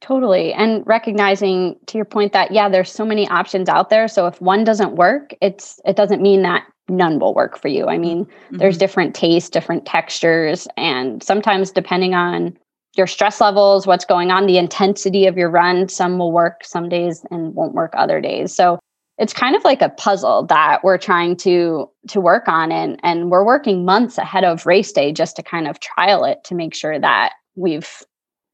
Totally. 0.00 0.52
And 0.52 0.86
recognizing 0.86 1.76
to 1.86 1.96
your 1.96 2.04
point 2.04 2.34
that 2.34 2.52
yeah, 2.52 2.68
there's 2.68 2.92
so 2.92 3.06
many 3.06 3.26
options 3.28 3.68
out 3.70 3.88
there. 3.88 4.06
So 4.06 4.26
if 4.26 4.38
one 4.40 4.62
doesn't 4.62 4.96
work, 4.96 5.34
it's 5.40 5.80
it 5.86 5.96
doesn't 5.96 6.20
mean 6.20 6.42
that 6.42 6.66
none 6.90 7.18
will 7.18 7.32
work 7.32 7.56
for 7.56 7.68
you. 7.68 7.86
I 7.86 7.96
mean, 7.96 8.26
mm-hmm. 8.26 8.58
there's 8.58 8.76
different 8.76 9.14
tastes, 9.14 9.48
different 9.48 9.86
textures, 9.86 10.68
and 10.76 11.22
sometimes 11.22 11.70
depending 11.70 12.14
on 12.14 12.54
your 12.96 13.06
stress 13.06 13.40
levels, 13.40 13.86
what's 13.86 14.04
going 14.04 14.30
on, 14.30 14.46
the 14.46 14.58
intensity 14.58 15.26
of 15.26 15.38
your 15.38 15.48
run, 15.48 15.88
some 15.88 16.18
will 16.18 16.32
work 16.32 16.64
some 16.64 16.88
days 16.88 17.24
and 17.30 17.54
won't 17.54 17.74
work 17.74 17.92
other 17.96 18.20
days. 18.20 18.54
So 18.54 18.78
it's 19.18 19.32
kind 19.32 19.54
of 19.54 19.64
like 19.64 19.80
a 19.80 19.90
puzzle 19.90 20.44
that 20.46 20.82
we're 20.82 20.98
trying 20.98 21.36
to 21.36 21.88
to 22.08 22.20
work 22.20 22.48
on 22.48 22.72
and 22.72 22.98
and 23.02 23.30
we're 23.30 23.44
working 23.44 23.84
months 23.84 24.18
ahead 24.18 24.44
of 24.44 24.66
race 24.66 24.92
day 24.92 25.12
just 25.12 25.36
to 25.36 25.42
kind 25.42 25.68
of 25.68 25.80
trial 25.80 26.24
it 26.24 26.42
to 26.44 26.54
make 26.54 26.74
sure 26.74 26.98
that 26.98 27.32
we've 27.54 28.02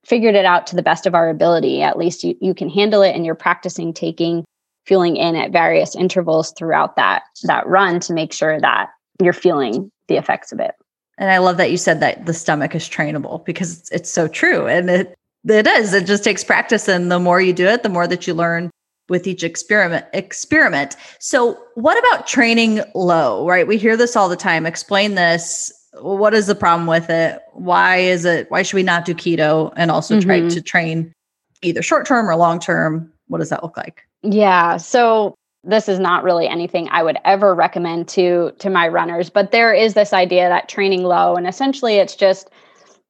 figured 0.05 0.35
it 0.35 0.45
out 0.45 0.67
to 0.67 0.77
the 0.77 0.83
best 0.83 1.07
of 1.07 1.15
our 1.15 1.29
ability. 1.29 1.83
At 1.83 1.99
least 1.99 2.25
you, 2.25 2.37
you 2.41 2.55
can 2.55 2.69
handle 2.69 3.03
it 3.03 3.15
and 3.15 3.25
you're 3.25 3.35
practicing 3.35 3.93
taking 3.93 4.45
fueling 4.87 5.17
in 5.17 5.37
at 5.37 5.53
various 5.53 5.95
intervals 5.95 6.53
throughout 6.57 6.97
that 6.97 7.23
that 7.45 7.67
run 7.67 8.01
to 8.01 8.13
make 8.13 8.33
sure 8.33 8.61
that 8.61 8.89
you're 9.23 9.33
feeling 9.33 9.91
the 10.09 10.17
effects 10.17 10.53
of 10.53 10.61
it. 10.61 10.75
And 11.19 11.31
I 11.31 11.39
love 11.39 11.59
that 11.59 11.71
you 11.71 11.77
said 11.77 12.01
that 12.01 12.25
the 12.25 12.33
stomach 12.33 12.75
is 12.75 12.89
trainable 12.89 13.45
because 13.45 13.79
it's, 13.79 13.91
it's 13.91 14.11
so 14.11 14.27
true. 14.27 14.67
And 14.67 14.89
it 14.91 15.15
it 15.49 15.67
is. 15.67 15.95
It 15.95 16.07
just 16.07 16.25
takes 16.25 16.45
practice. 16.45 16.87
And 16.89 17.11
the 17.11 17.19
more 17.19 17.41
you 17.41 17.55
do 17.55 17.67
it, 17.67 17.83
the 17.83 17.89
more 17.89 18.07
that 18.07 18.27
you 18.27 18.35
learn 18.35 18.71
with 19.11 19.27
each 19.27 19.43
experiment 19.43 20.07
experiment. 20.15 20.97
So 21.19 21.59
what 21.75 21.99
about 21.99 22.27
training 22.27 22.81
low, 22.95 23.47
right? 23.47 23.67
We 23.67 23.77
hear 23.77 23.97
this 23.97 24.17
all 24.17 24.29
the 24.29 24.37
time. 24.37 24.65
Explain 24.65 25.17
this. 25.17 25.71
What 26.01 26.33
is 26.33 26.47
the 26.47 26.55
problem 26.55 26.87
with 26.87 27.11
it? 27.11 27.43
Why 27.53 27.97
is 27.97 28.25
it 28.25 28.51
why 28.51 28.63
should 28.63 28.77
we 28.77 28.83
not 28.83 29.05
do 29.05 29.15
keto 29.15 29.73
and 29.77 29.91
also 29.91 30.15
mm-hmm. 30.17 30.27
try 30.27 30.49
to 30.49 30.63
train 30.63 31.13
either 31.61 31.83
short 31.83 32.07
term 32.07 32.31
or 32.31 32.37
long 32.37 32.61
term? 32.61 33.13
What 33.27 33.39
does 33.39 33.51
that 33.51 33.63
look 33.63 33.77
like? 33.77 34.07
Yeah. 34.23 34.79
So 34.79 35.35
this 35.65 35.89
is 35.89 35.99
not 35.99 36.25
really 36.25 36.49
anything 36.49 36.89
I 36.91 37.03
would 37.03 37.19
ever 37.25 37.55
recommend 37.55 38.09
to 38.11 38.53
to 38.61 38.71
my 38.71 38.89
runners, 38.89 39.29
but 39.29 39.51
there 39.51 39.75
is 39.75 39.95
this 39.95 40.13
idea 40.13 40.49
that 40.49 40.69
training 40.69 41.03
low 41.03 41.35
and 41.35 41.47
essentially 41.47 41.97
it's 41.97 42.15
just 42.15 42.49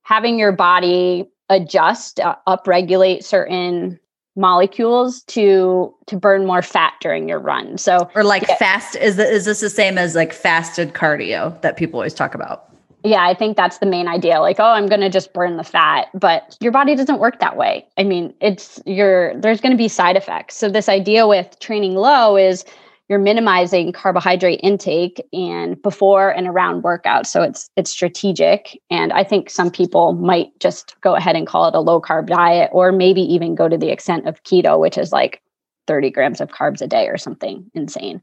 having 0.03 0.39
your 0.39 0.51
body 0.51 1.31
adjust, 1.51 2.21
uh, 2.21 2.37
upregulate 2.49 3.23
certain 3.23 4.01
molecules 4.37 5.23
to 5.25 5.95
to 6.07 6.17
burn 6.17 6.47
more 6.47 6.63
fat 6.63 6.95
during 7.01 7.29
your 7.29 7.39
run. 7.39 7.79
So 7.79 8.11
or 8.15 8.25
like 8.25 8.47
yeah. 8.49 8.57
fast 8.57 8.97
is 8.97 9.19
is 9.19 9.45
this 9.45 9.61
the 9.61 9.71
same 9.71 9.99
as 9.99 10.15
like 10.15 10.33
fasted 10.33 10.93
cardio 10.95 11.61
that 11.63 11.77
people 11.77 11.99
always 11.99 12.15
talk 12.15 12.35
about? 12.35 12.71
yeah, 13.05 13.27
I 13.27 13.35
think 13.35 13.57
that's 13.57 13.79
the 13.79 13.87
main 13.87 14.09
idea. 14.09 14.41
Like, 14.41 14.61
oh, 14.61 14.65
I'm 14.65 14.87
going 14.87 15.01
to 15.01 15.09
just 15.09 15.33
burn 15.33 15.57
the 15.57 15.65
fat, 15.65 16.09
but 16.15 16.57
your 16.61 16.73
body 16.73 16.95
doesn't 16.95 17.19
work 17.19 17.41
that 17.41 17.57
way. 17.57 17.87
I 17.97 18.03
mean, 18.03 18.35
it's 18.41 18.81
your 18.85 19.35
there's 19.41 19.61
going 19.61 19.73
to 19.73 19.79
be 19.79 19.89
side 19.89 20.17
effects. 20.17 20.57
So 20.57 20.69
this 20.69 20.89
idea 20.89 21.27
with 21.27 21.59
training 21.61 21.95
low 21.95 22.37
is 22.37 22.65
you're 23.11 23.19
minimizing 23.19 23.91
carbohydrate 23.91 24.61
intake 24.63 25.21
and 25.33 25.83
before 25.83 26.31
and 26.31 26.47
around 26.47 26.85
workouts. 26.85 27.27
So 27.27 27.43
it's 27.43 27.69
it's 27.77 27.91
strategic 27.91 28.81
and 28.89 29.13
I 29.13 29.25
think 29.25 29.51
some 29.51 29.69
people 29.69 30.13
might 30.13 30.59
just 30.61 30.99
go 31.01 31.17
ahead 31.17 31.35
and 31.35 31.45
call 31.45 31.67
it 31.67 31.75
a 31.75 31.81
low 31.81 32.01
carb 32.01 32.29
diet 32.29 32.71
or 32.73 32.93
maybe 32.93 33.21
even 33.23 33.57
go 33.57 33.69
to 33.69 33.77
the 33.77 33.91
extent 33.91 34.29
of 34.29 34.45
keto, 34.45 34.79
which 34.79 34.97
is 34.97 35.11
like 35.11 35.43
30 35.89 36.11
grams 36.11 36.41
of 36.41 36.51
carbs 36.51 36.81
a 36.81 36.87
day 36.87 37.09
or 37.09 37.19
something 37.19 37.69
insane 37.75 38.23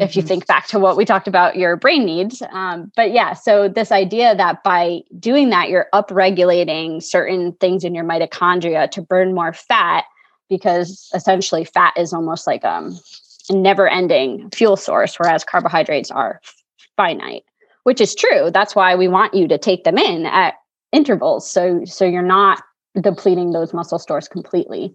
if 0.00 0.16
you 0.16 0.22
mm-hmm. 0.22 0.28
think 0.28 0.46
back 0.46 0.66
to 0.68 0.78
what 0.80 0.96
we 0.96 1.04
talked 1.04 1.28
about 1.28 1.56
your 1.56 1.76
brain 1.76 2.04
needs. 2.04 2.42
Um, 2.50 2.90
but 2.96 3.12
yeah, 3.12 3.34
so 3.34 3.68
this 3.68 3.92
idea 3.92 4.34
that 4.34 4.64
by 4.64 5.02
doing 5.20 5.50
that, 5.50 5.68
you're 5.68 5.86
upregulating 5.94 7.00
certain 7.00 7.52
things 7.60 7.84
in 7.84 7.94
your 7.94 8.04
mitochondria 8.04 8.90
to 8.90 9.02
burn 9.02 9.34
more 9.34 9.52
fat, 9.52 10.04
because 10.48 11.08
essentially 11.14 11.64
fat 11.64 11.94
is 11.96 12.12
almost 12.12 12.44
like 12.44 12.64
um, 12.64 12.98
never 13.50 13.88
ending 13.88 14.50
fuel 14.54 14.76
source, 14.76 15.18
whereas 15.18 15.44
carbohydrates 15.44 16.10
are 16.10 16.40
finite, 16.96 17.44
which 17.84 18.00
is 18.00 18.14
true. 18.14 18.50
That's 18.52 18.74
why 18.74 18.94
we 18.94 19.08
want 19.08 19.34
you 19.34 19.48
to 19.48 19.58
take 19.58 19.84
them 19.84 19.98
in 19.98 20.26
at 20.26 20.54
intervals. 20.92 21.50
So, 21.50 21.84
so 21.84 22.04
you're 22.04 22.22
not 22.22 22.62
depleting 23.00 23.52
those 23.52 23.74
muscle 23.74 23.98
stores 23.98 24.28
completely. 24.28 24.94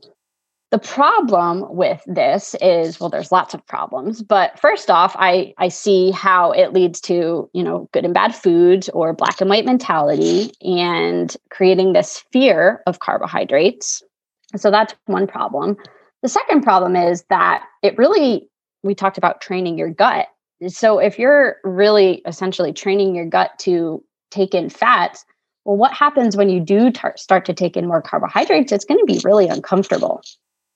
The 0.72 0.80
problem 0.80 1.66
with 1.76 2.04
this 2.06 2.56
is, 2.62 3.00
well, 3.00 3.10
there's 3.10 3.32
lots 3.32 3.56
of 3.56 3.66
problems, 3.66 4.22
but 4.22 4.60
first 4.60 4.92
off, 4.92 5.16
I, 5.18 5.54
I 5.58 5.68
see 5.68 6.12
how 6.12 6.52
it 6.52 6.74
leads 6.74 7.02
to, 7.02 7.50
you 7.54 7.64
know, 7.64 7.90
good 7.92 8.06
and 8.06 8.14
bad 8.14 8.36
foods 8.36 8.88
or 8.90 9.14
black 9.14 9.42
and 9.42 9.50
white 9.50 9.66
mentality 9.66 10.52
and 10.62 11.36
creating 11.50 11.94
this 11.94 12.24
fear 12.32 12.84
of 12.86 13.00
carbohydrates. 13.00 14.04
So 14.58 14.70
that's 14.70 14.94
one 15.08 15.26
problem. 15.26 15.76
The 16.22 16.30
second 16.30 16.62
problem 16.62 16.96
is 16.96 17.24
that 17.30 17.64
it 17.82 17.98
really, 17.98 18.50
we 18.84 18.96
talked 18.96 19.18
about 19.18 19.42
training 19.42 19.78
your 19.78 19.90
gut. 19.90 20.28
So 20.68 21.00
if 21.00 21.18
you're 21.18 21.58
really 21.64 22.22
essentially 22.26 22.74
training 22.74 23.16
your 23.16 23.26
gut 23.26 23.58
to 23.60 24.04
take 24.32 24.54
in 24.54 24.70
fats, 24.70 25.26
well, 25.66 25.78
what 25.78 25.94
happens 25.94 26.36
when 26.36 26.50
you 26.50 26.60
do 26.60 26.92
tar- 26.92 27.16
start 27.18 27.46
to 27.46 27.54
take 27.54 27.78
in 27.78 27.88
more 27.88 28.02
carbohydrates? 28.02 28.72
It's 28.72 28.86
going 28.86 29.00
to 29.00 29.06
be 29.06 29.22
really 29.24 29.48
uncomfortable. 29.48 30.22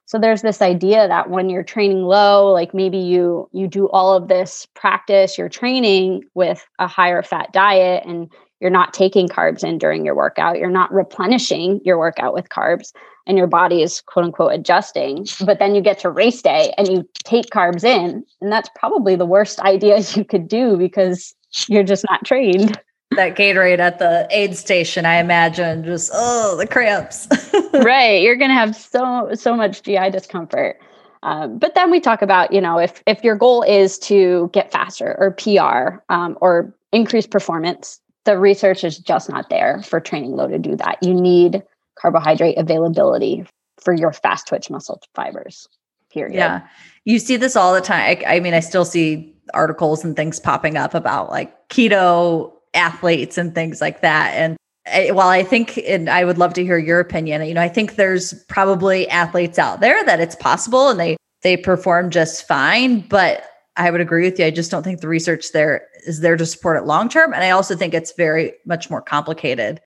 So 0.05 0.19
there's 0.19 0.41
this 0.41 0.61
idea 0.61 1.07
that 1.07 1.29
when 1.29 1.49
you're 1.49 1.63
training 1.63 2.03
low, 2.03 2.51
like 2.51 2.73
maybe 2.73 2.97
you 2.97 3.49
you 3.51 3.67
do 3.67 3.89
all 3.89 4.13
of 4.13 4.27
this 4.27 4.67
practice, 4.75 5.37
you're 5.37 5.49
training 5.49 6.23
with 6.35 6.65
a 6.77 6.87
higher 6.87 7.23
fat 7.23 7.53
diet 7.53 8.03
and 8.05 8.31
you're 8.63 8.71
not 8.71 8.93
taking 8.93 9.27
carbs 9.27 9.63
in 9.63 9.77
during 9.77 10.03
your 10.03 10.15
workout, 10.15 10.57
you're 10.57 10.71
not 10.71 10.91
replenishing 10.91 11.79
your 11.85 11.99
workout 11.99 12.33
with 12.33 12.49
carbs 12.49 12.93
and 13.27 13.37
your 13.37 13.47
body 13.47 13.83
is 13.83 14.01
quote 14.01 14.25
unquote 14.25 14.53
adjusting. 14.53 15.27
But 15.45 15.59
then 15.59 15.75
you 15.75 15.81
get 15.81 15.99
to 15.99 16.09
race 16.09 16.41
day 16.41 16.73
and 16.77 16.87
you 16.87 17.07
take 17.23 17.47
carbs 17.51 17.83
in, 17.83 18.25
and 18.41 18.51
that's 18.51 18.69
probably 18.75 19.15
the 19.15 19.25
worst 19.25 19.59
idea 19.59 19.99
you 20.15 20.25
could 20.25 20.47
do 20.47 20.77
because 20.77 21.35
you're 21.67 21.83
just 21.83 22.05
not 22.09 22.25
trained 22.25 22.79
that 23.15 23.35
Gatorade 23.35 23.79
at 23.79 23.99
the 23.99 24.27
aid 24.31 24.57
station, 24.57 25.05
I 25.05 25.19
imagine, 25.19 25.83
just 25.83 26.11
oh 26.13 26.55
the 26.57 26.67
cramps. 26.67 27.27
right, 27.73 28.21
you're 28.21 28.35
gonna 28.35 28.53
have 28.53 28.75
so 28.75 29.29
so 29.33 29.55
much 29.55 29.83
GI 29.83 30.09
discomfort. 30.11 30.79
Um, 31.21 31.57
but 31.57 31.73
then 31.73 31.89
we 31.89 31.99
talk 31.99 32.21
about 32.21 32.51
you 32.51 32.61
know 32.61 32.79
if 32.79 33.01
if 33.07 33.23
your 33.23 33.35
goal 33.35 33.63
is 33.63 33.97
to 33.99 34.49
get 34.53 34.71
faster 34.71 35.15
or 35.19 35.31
PR 35.31 36.01
um, 36.13 36.37
or 36.41 36.73
increase 36.91 37.27
performance, 37.27 37.99
the 38.25 38.37
research 38.37 38.83
is 38.83 38.97
just 38.97 39.29
not 39.29 39.49
there 39.49 39.81
for 39.83 39.99
training 39.99 40.35
low 40.35 40.47
to 40.47 40.59
do 40.59 40.75
that. 40.77 40.97
You 41.01 41.13
need 41.13 41.63
carbohydrate 41.95 42.57
availability 42.57 43.45
for 43.81 43.93
your 43.93 44.13
fast 44.13 44.47
twitch 44.47 44.69
muscle 44.69 45.01
fibers. 45.13 45.67
Period. 46.09 46.35
Yeah, 46.35 46.61
you 47.05 47.19
see 47.19 47.37
this 47.37 47.55
all 47.55 47.73
the 47.73 47.81
time. 47.81 48.17
I, 48.25 48.35
I 48.35 48.39
mean, 48.39 48.53
I 48.53 48.59
still 48.59 48.85
see 48.85 49.35
articles 49.53 50.03
and 50.03 50.15
things 50.15 50.39
popping 50.39 50.77
up 50.77 50.93
about 50.93 51.29
like 51.29 51.69
keto 51.69 52.53
athletes 52.73 53.37
and 53.37 53.53
things 53.53 53.81
like 53.81 54.01
that. 54.01 54.33
And 54.35 54.57
I, 54.85 55.11
while 55.11 55.29
I 55.29 55.43
think, 55.43 55.77
and 55.79 56.09
I 56.09 56.25
would 56.25 56.37
love 56.37 56.53
to 56.53 56.63
hear 56.63 56.77
your 56.77 56.99
opinion, 56.99 57.43
you 57.45 57.53
know, 57.53 57.61
I 57.61 57.69
think 57.69 57.95
there's 57.95 58.33
probably 58.47 59.07
athletes 59.09 59.57
out 59.57 59.79
there 59.79 60.03
that 60.05 60.19
it's 60.19 60.35
possible 60.35 60.89
and 60.89 60.99
they 60.99 61.17
they 61.41 61.57
perform 61.57 62.09
just 62.09 62.47
fine. 62.47 63.01
But 63.01 63.43
I 63.75 63.89
would 63.89 64.01
agree 64.01 64.23
with 64.23 64.39
you. 64.39 64.45
I 64.45 64.51
just 64.51 64.69
don't 64.71 64.83
think 64.83 65.01
the 65.01 65.07
research 65.07 65.51
there 65.51 65.87
is 66.05 66.19
there 66.19 66.37
to 66.37 66.45
support 66.45 66.77
it 66.77 66.85
long 66.85 67.09
term. 67.09 67.33
And 67.33 67.43
I 67.43 67.49
also 67.49 67.75
think 67.75 67.93
it's 67.93 68.13
very 68.13 68.53
much 68.65 68.89
more 68.89 69.01
complicated. 69.01 69.81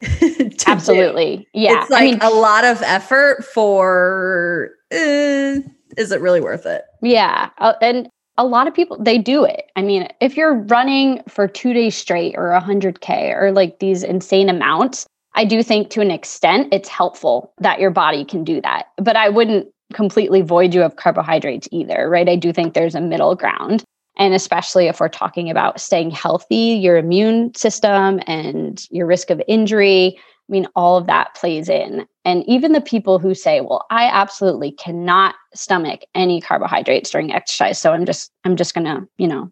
Absolutely. 0.66 1.38
Do. 1.38 1.44
Yeah. 1.54 1.82
It's 1.82 1.90
like 1.90 2.02
I 2.02 2.04
mean, 2.04 2.18
a 2.22 2.30
lot 2.30 2.64
of 2.64 2.82
effort 2.82 3.44
for 3.44 4.70
uh, 4.92 5.60
is 5.96 6.12
it 6.12 6.20
really 6.20 6.40
worth 6.40 6.66
it? 6.66 6.82
Yeah. 7.02 7.50
Uh, 7.58 7.74
and 7.80 8.08
a 8.38 8.46
lot 8.46 8.66
of 8.66 8.72
people 8.72 8.96
they 8.98 9.18
do 9.18 9.44
it 9.44 9.70
i 9.76 9.82
mean 9.82 10.08
if 10.22 10.38
you're 10.38 10.54
running 10.54 11.22
for 11.28 11.46
two 11.46 11.74
days 11.74 11.94
straight 11.94 12.34
or 12.34 12.58
100k 12.58 13.36
or 13.36 13.52
like 13.52 13.78
these 13.78 14.02
insane 14.02 14.48
amounts 14.48 15.06
I 15.34 15.44
do 15.44 15.62
think 15.62 15.90
to 15.90 16.00
an 16.00 16.10
extent 16.10 16.72
it's 16.72 16.88
helpful 16.88 17.52
that 17.58 17.80
your 17.80 17.90
body 17.90 18.24
can 18.24 18.44
do 18.44 18.60
that. 18.60 18.86
But 18.98 19.16
I 19.16 19.28
wouldn't 19.28 19.68
completely 19.92 20.42
void 20.42 20.74
you 20.74 20.82
of 20.82 20.96
carbohydrates 20.96 21.68
either, 21.70 22.08
right? 22.08 22.28
I 22.28 22.36
do 22.36 22.52
think 22.52 22.74
there's 22.74 22.94
a 22.94 23.00
middle 23.00 23.34
ground. 23.34 23.84
And 24.18 24.34
especially 24.34 24.88
if 24.88 25.00
we're 25.00 25.08
talking 25.08 25.50
about 25.50 25.80
staying 25.80 26.10
healthy, 26.10 26.54
your 26.54 26.96
immune 26.96 27.54
system 27.54 28.20
and 28.26 28.84
your 28.90 29.06
risk 29.06 29.30
of 29.30 29.42
injury, 29.48 30.18
I 30.18 30.52
mean, 30.52 30.66
all 30.76 30.98
of 30.98 31.06
that 31.06 31.34
plays 31.34 31.68
in. 31.68 32.06
And 32.24 32.44
even 32.46 32.72
the 32.72 32.80
people 32.80 33.18
who 33.18 33.34
say, 33.34 33.60
well, 33.60 33.86
I 33.90 34.04
absolutely 34.04 34.72
cannot 34.72 35.34
stomach 35.54 36.02
any 36.14 36.40
carbohydrates 36.40 37.10
during 37.10 37.32
exercise. 37.32 37.78
So 37.78 37.92
I'm 37.92 38.04
just, 38.04 38.30
I'm 38.44 38.56
just 38.56 38.74
going 38.74 38.84
to, 38.84 39.08
you 39.16 39.28
know, 39.28 39.50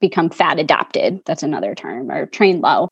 become 0.00 0.30
fat 0.30 0.58
adapted. 0.58 1.20
That's 1.26 1.42
another 1.42 1.74
term 1.74 2.10
or 2.10 2.26
train 2.26 2.60
low. 2.60 2.88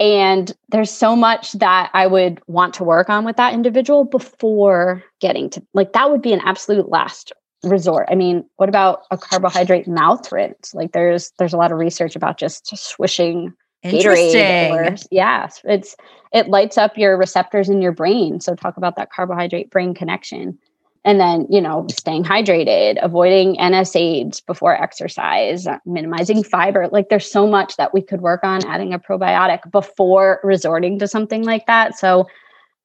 And 0.00 0.50
there's 0.70 0.90
so 0.90 1.14
much 1.14 1.52
that 1.52 1.90
I 1.92 2.06
would 2.06 2.40
want 2.46 2.72
to 2.74 2.84
work 2.84 3.10
on 3.10 3.24
with 3.26 3.36
that 3.36 3.52
individual 3.52 4.04
before 4.04 5.04
getting 5.20 5.50
to 5.50 5.62
like 5.74 5.92
that 5.92 6.10
would 6.10 6.22
be 6.22 6.32
an 6.32 6.40
absolute 6.42 6.88
last 6.88 7.32
resort. 7.62 8.08
I 8.10 8.14
mean, 8.14 8.44
what 8.56 8.70
about 8.70 9.02
a 9.10 9.18
carbohydrate 9.18 9.86
mouth 9.86 10.32
rinse? 10.32 10.74
Like 10.74 10.92
there's 10.92 11.32
there's 11.38 11.52
a 11.52 11.58
lot 11.58 11.70
of 11.70 11.78
research 11.78 12.16
about 12.16 12.38
just, 12.38 12.74
swishing 12.76 13.52
Gatorade 13.84 14.70
or 14.70 14.96
yeah, 15.10 15.48
it's 15.64 15.96
it 16.32 16.48
lights 16.48 16.78
up 16.78 16.96
your 16.96 17.18
receptors 17.18 17.68
in 17.68 17.82
your 17.82 17.92
brain. 17.92 18.40
So 18.40 18.54
talk 18.54 18.78
about 18.78 18.96
that 18.96 19.10
carbohydrate 19.10 19.70
brain 19.70 19.94
connection. 19.94 20.58
And 21.04 21.18
then, 21.18 21.46
you 21.48 21.62
know, 21.62 21.86
staying 21.90 22.24
hydrated, 22.24 22.98
avoiding 23.02 23.56
NSAIDs 23.56 24.44
before 24.44 24.80
exercise, 24.80 25.66
minimizing 25.86 26.44
fiber. 26.44 26.88
Like 26.92 27.08
there's 27.08 27.30
so 27.30 27.46
much 27.46 27.76
that 27.76 27.94
we 27.94 28.02
could 28.02 28.20
work 28.20 28.44
on 28.44 28.66
adding 28.66 28.92
a 28.92 28.98
probiotic 28.98 29.70
before 29.70 30.40
resorting 30.42 30.98
to 30.98 31.08
something 31.08 31.42
like 31.42 31.66
that. 31.66 31.98
So 31.98 32.28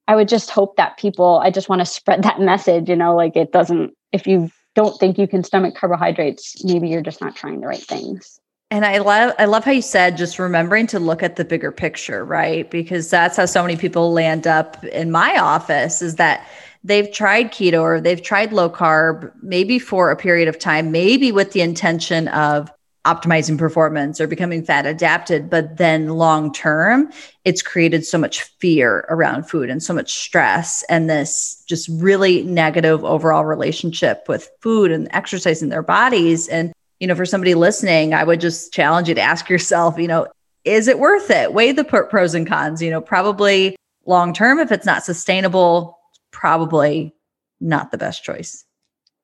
I 0.08 0.16
would 0.16 0.30
just 0.30 0.50
hope 0.50 0.78
that 0.78 0.98
people, 0.98 1.42
I 1.44 1.52
just 1.52 1.68
want 1.68 1.80
to 1.80 1.86
spread 1.86 2.24
that 2.24 2.40
message, 2.40 2.88
you 2.90 2.96
know, 2.96 3.16
like 3.16 3.36
it 3.36 3.52
doesn't, 3.52 3.94
if 4.14 4.26
you 4.26 4.50
don't 4.76 4.98
think 5.00 5.18
you 5.18 5.28
can 5.28 5.44
stomach 5.44 5.76
carbohydrates, 5.76 6.64
maybe 6.64 6.88
you're 6.88 7.02
just 7.02 7.22
not 7.22 7.36
trying 7.36 7.60
the 7.60 7.68
right 7.68 7.84
things. 7.84 8.40
And 8.72 8.84
I 8.84 8.98
love 8.98 9.34
I 9.38 9.46
love 9.46 9.64
how 9.64 9.72
you 9.72 9.82
said 9.82 10.18
just 10.18 10.40
remembering 10.40 10.88
to 10.88 11.00
look 11.00 11.22
at 11.22 11.36
the 11.36 11.46
bigger 11.46 11.72
picture, 11.72 12.26
right? 12.26 12.70
Because 12.70 13.10
that's 13.10 13.38
how 13.38 13.46
so 13.46 13.62
many 13.62 13.78
people 13.78 14.12
land 14.12 14.48
up 14.48 14.84
in 14.86 15.12
my 15.12 15.38
office 15.38 16.02
is 16.02 16.16
that 16.16 16.46
they've 16.86 17.12
tried 17.12 17.52
keto 17.52 17.82
or 17.82 18.00
they've 18.00 18.22
tried 18.22 18.54
low 18.54 18.70
carb 18.70 19.32
maybe 19.42 19.80
for 19.80 20.12
a 20.12 20.16
period 20.16 20.48
of 20.48 20.60
time, 20.60 20.92
maybe 20.92 21.32
with 21.32 21.52
the 21.52 21.62
intention 21.62 22.28
of 22.30 22.72
optimizing 23.06 23.58
performance 23.58 24.22
or 24.22 24.28
becoming 24.28 24.64
fat 24.64 24.86
adapted, 24.86 25.50
but 25.50 25.78
then 25.78 26.10
long 26.10 26.54
term, 26.54 27.12
it's 27.44 27.62
created 27.62 28.06
so 28.06 28.18
much 28.18 28.42
fear 28.60 29.06
around 29.10 29.50
food 29.50 29.70
and 29.70 29.82
so 29.82 29.94
much 29.94 30.14
stress 30.14 30.84
and 30.90 31.10
this 31.10 31.64
just 31.68 31.90
really 31.90 32.44
negative 32.44 33.04
overall 33.04 33.46
relationship 33.46 34.26
with 34.28 34.50
food 34.62 34.92
and 34.92 35.08
exercise 35.12 35.62
in 35.62 35.70
their 35.70 35.84
bodies. 35.84 36.48
And 36.48 36.72
you 37.00 37.08
know, 37.08 37.16
for 37.16 37.26
somebody 37.26 37.56
listening, 37.56 38.14
I 38.14 38.24
would 38.24 38.40
just 38.40 38.74
challenge 38.74 39.10
you 39.10 39.16
to 39.16 39.22
ask 39.22 39.50
yourself, 39.50 39.98
you 39.98 40.08
know, 40.08 40.28
is 40.64 40.88
it 40.88 40.98
worth 40.98 41.30
it? 41.30 41.54
Weigh 41.54 41.72
the 41.72 41.84
pros 41.84 42.34
and 42.34 42.48
cons, 42.48 42.82
you 42.82 42.90
know, 42.90 43.02
probably 43.02 43.76
long 44.06 44.34
term, 44.34 44.60
if 44.60 44.72
it's 44.72 44.86
not 44.86 45.04
sustainable, 45.04 46.00
probably 46.36 47.16
not 47.62 47.92
the 47.92 47.98
best 47.98 48.24
choice. 48.24 48.66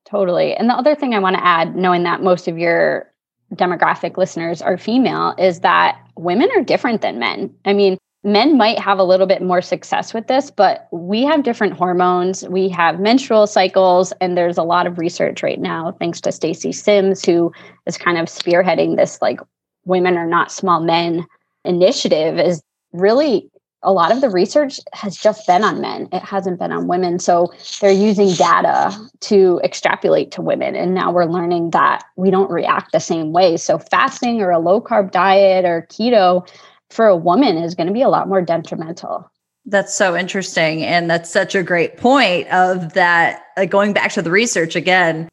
Totally. 0.06 0.56
And 0.56 0.70
the 0.70 0.74
other 0.74 0.96
thing 0.96 1.14
I 1.14 1.20
want 1.20 1.36
to 1.36 1.46
add, 1.46 1.76
knowing 1.76 2.04
that 2.04 2.24
most 2.24 2.48
of 2.48 2.58
your 2.58 3.12
demographic 3.54 4.16
listeners 4.16 4.62
are 4.62 4.78
female, 4.78 5.36
is 5.38 5.60
that 5.60 6.00
women 6.16 6.50
are 6.56 6.64
different 6.64 7.02
than 7.02 7.20
men. 7.20 7.54
I 7.66 7.74
mean, 7.74 7.98
men 8.24 8.58
might 8.58 8.80
have 8.80 8.98
a 8.98 9.04
little 9.04 9.28
bit 9.28 9.42
more 9.42 9.62
success 9.62 10.14
with 10.14 10.28
this, 10.28 10.50
but 10.50 10.88
we 10.94 11.24
have 11.24 11.44
different 11.44 11.74
hormones. 11.74 12.48
We 12.48 12.70
have 12.70 13.00
menstrual 13.00 13.46
cycles, 13.46 14.14
and 14.22 14.38
there's 14.38 14.58
a 14.58 14.64
lot 14.64 14.88
of 14.88 14.98
research 14.98 15.44
right 15.44 15.60
now, 15.60 15.96
thanks 16.00 16.22
to 16.22 16.32
Stacy 16.32 16.72
Sims, 16.72 17.26
who 17.26 17.52
is 17.86 17.98
kind 17.98 18.18
of 18.18 18.28
spearheading 18.28 18.96
this 18.96 19.22
like 19.22 19.42
women 19.84 20.16
are 20.16 20.28
not 20.28 20.52
small 20.52 20.80
men 20.80 21.26
initiative, 21.66 22.40
is 22.40 22.62
really 22.94 23.51
a 23.84 23.92
lot 23.92 24.12
of 24.12 24.22
the 24.22 24.30
research 24.30 24.80
has 24.94 25.18
just 25.18 25.48
been 25.48 25.64
on 25.64 25.82
men. 25.82 26.08
It 26.12 26.24
hasn't 26.24 26.60
been 26.60 26.72
on 26.72 26.88
women. 26.88 27.20
So 27.20 27.52
they're 27.80 27.92
using 27.92 28.32
data 28.34 28.96
to 29.22 29.60
extrapolate 29.64 30.32
to 30.32 30.42
women. 30.42 30.76
And 30.76 30.94
now 30.94 31.12
we're 31.12 31.26
learning 31.26 31.72
that 31.72 32.04
we 32.16 32.30
don't 32.30 32.52
react 32.52 32.92
the 32.92 33.00
same 33.00 33.32
way. 33.32 33.58
So 33.58 33.80
fasting 33.80 34.42
or 34.42 34.52
a 34.52 34.60
low 34.60 34.82
carb 34.82 35.12
diet 35.12 35.66
or 35.66 35.88
keto 35.90 36.48
for 36.90 37.08
a 37.08 37.18
woman 37.18 37.58
is 37.58 37.74
going 37.74 37.88
to 37.88 37.94
be 37.94 38.02
a 38.02 38.10
lot 38.10 38.28
more 38.28 38.42
detrimental. 38.42 39.30
That's 39.66 39.96
so 39.96 40.16
interesting. 40.16 40.84
And 40.84 41.10
that's 41.10 41.30
such 41.30 41.56
a 41.56 41.64
great 41.64 41.98
point 41.98 42.48
of 42.50 42.94
that 42.94 43.44
uh, 43.58 43.66
going 43.66 43.94
back 43.94 44.12
to 44.14 44.22
the 44.22 44.32
research 44.32 44.76
again, 44.76 45.30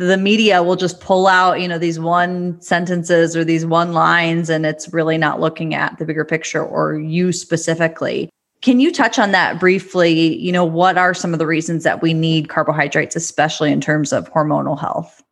the 0.00 0.16
media 0.16 0.62
will 0.62 0.76
just 0.76 0.98
pull 0.98 1.26
out, 1.26 1.60
you 1.60 1.68
know, 1.68 1.76
these 1.76 2.00
one 2.00 2.58
sentences 2.62 3.36
or 3.36 3.44
these 3.44 3.66
one 3.66 3.92
lines 3.92 4.48
and 4.48 4.64
it's 4.64 4.90
really 4.94 5.18
not 5.18 5.40
looking 5.40 5.74
at 5.74 5.98
the 5.98 6.06
bigger 6.06 6.24
picture 6.24 6.64
or 6.64 6.98
you 6.98 7.32
specifically. 7.32 8.30
Can 8.62 8.80
you 8.80 8.92
touch 8.92 9.18
on 9.18 9.32
that 9.32 9.60
briefly? 9.60 10.38
You 10.38 10.52
know, 10.52 10.64
what 10.64 10.96
are 10.96 11.12
some 11.12 11.34
of 11.34 11.38
the 11.38 11.46
reasons 11.46 11.84
that 11.84 12.00
we 12.00 12.14
need 12.14 12.48
carbohydrates, 12.48 13.14
especially 13.14 13.70
in 13.70 13.82
terms 13.82 14.10
of 14.10 14.32
hormonal 14.32 14.80
health? 14.80 15.22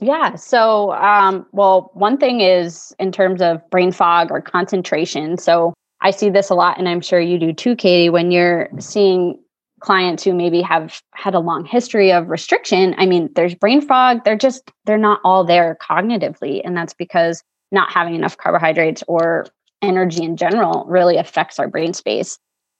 Yeah. 0.00 0.34
So, 0.34 0.92
um, 0.94 1.46
well, 1.52 1.92
one 1.94 2.18
thing 2.18 2.40
is 2.40 2.92
in 2.98 3.12
terms 3.12 3.40
of 3.40 3.62
brain 3.70 3.92
fog 3.92 4.32
or 4.32 4.40
concentration. 4.40 5.38
So, 5.38 5.72
I 6.02 6.10
see 6.10 6.28
this 6.28 6.50
a 6.50 6.54
lot, 6.54 6.78
and 6.78 6.88
I'm 6.88 7.00
sure 7.00 7.20
you 7.20 7.38
do 7.38 7.54
too, 7.54 7.74
Katie, 7.74 8.10
when 8.10 8.30
you're 8.30 8.68
seeing 8.78 9.38
clients 9.86 10.24
who 10.24 10.34
maybe 10.34 10.60
have 10.62 11.00
had 11.14 11.32
a 11.32 11.38
long 11.38 11.64
history 11.64 12.12
of 12.12 12.28
restriction. 12.28 12.92
I 12.98 13.06
mean, 13.06 13.30
there's 13.36 13.54
brain 13.54 13.80
fog. 13.80 14.24
They're 14.24 14.36
just, 14.36 14.68
they're 14.84 14.98
not 14.98 15.20
all 15.22 15.44
there 15.44 15.78
cognitively. 15.80 16.60
And 16.64 16.76
that's 16.76 16.92
because 16.92 17.40
not 17.70 17.92
having 17.92 18.16
enough 18.16 18.36
carbohydrates 18.36 19.04
or 19.06 19.46
energy 19.82 20.24
in 20.24 20.36
general 20.36 20.84
really 20.88 21.16
affects 21.16 21.60
our 21.60 21.68
brain 21.68 21.94
space. 21.94 22.36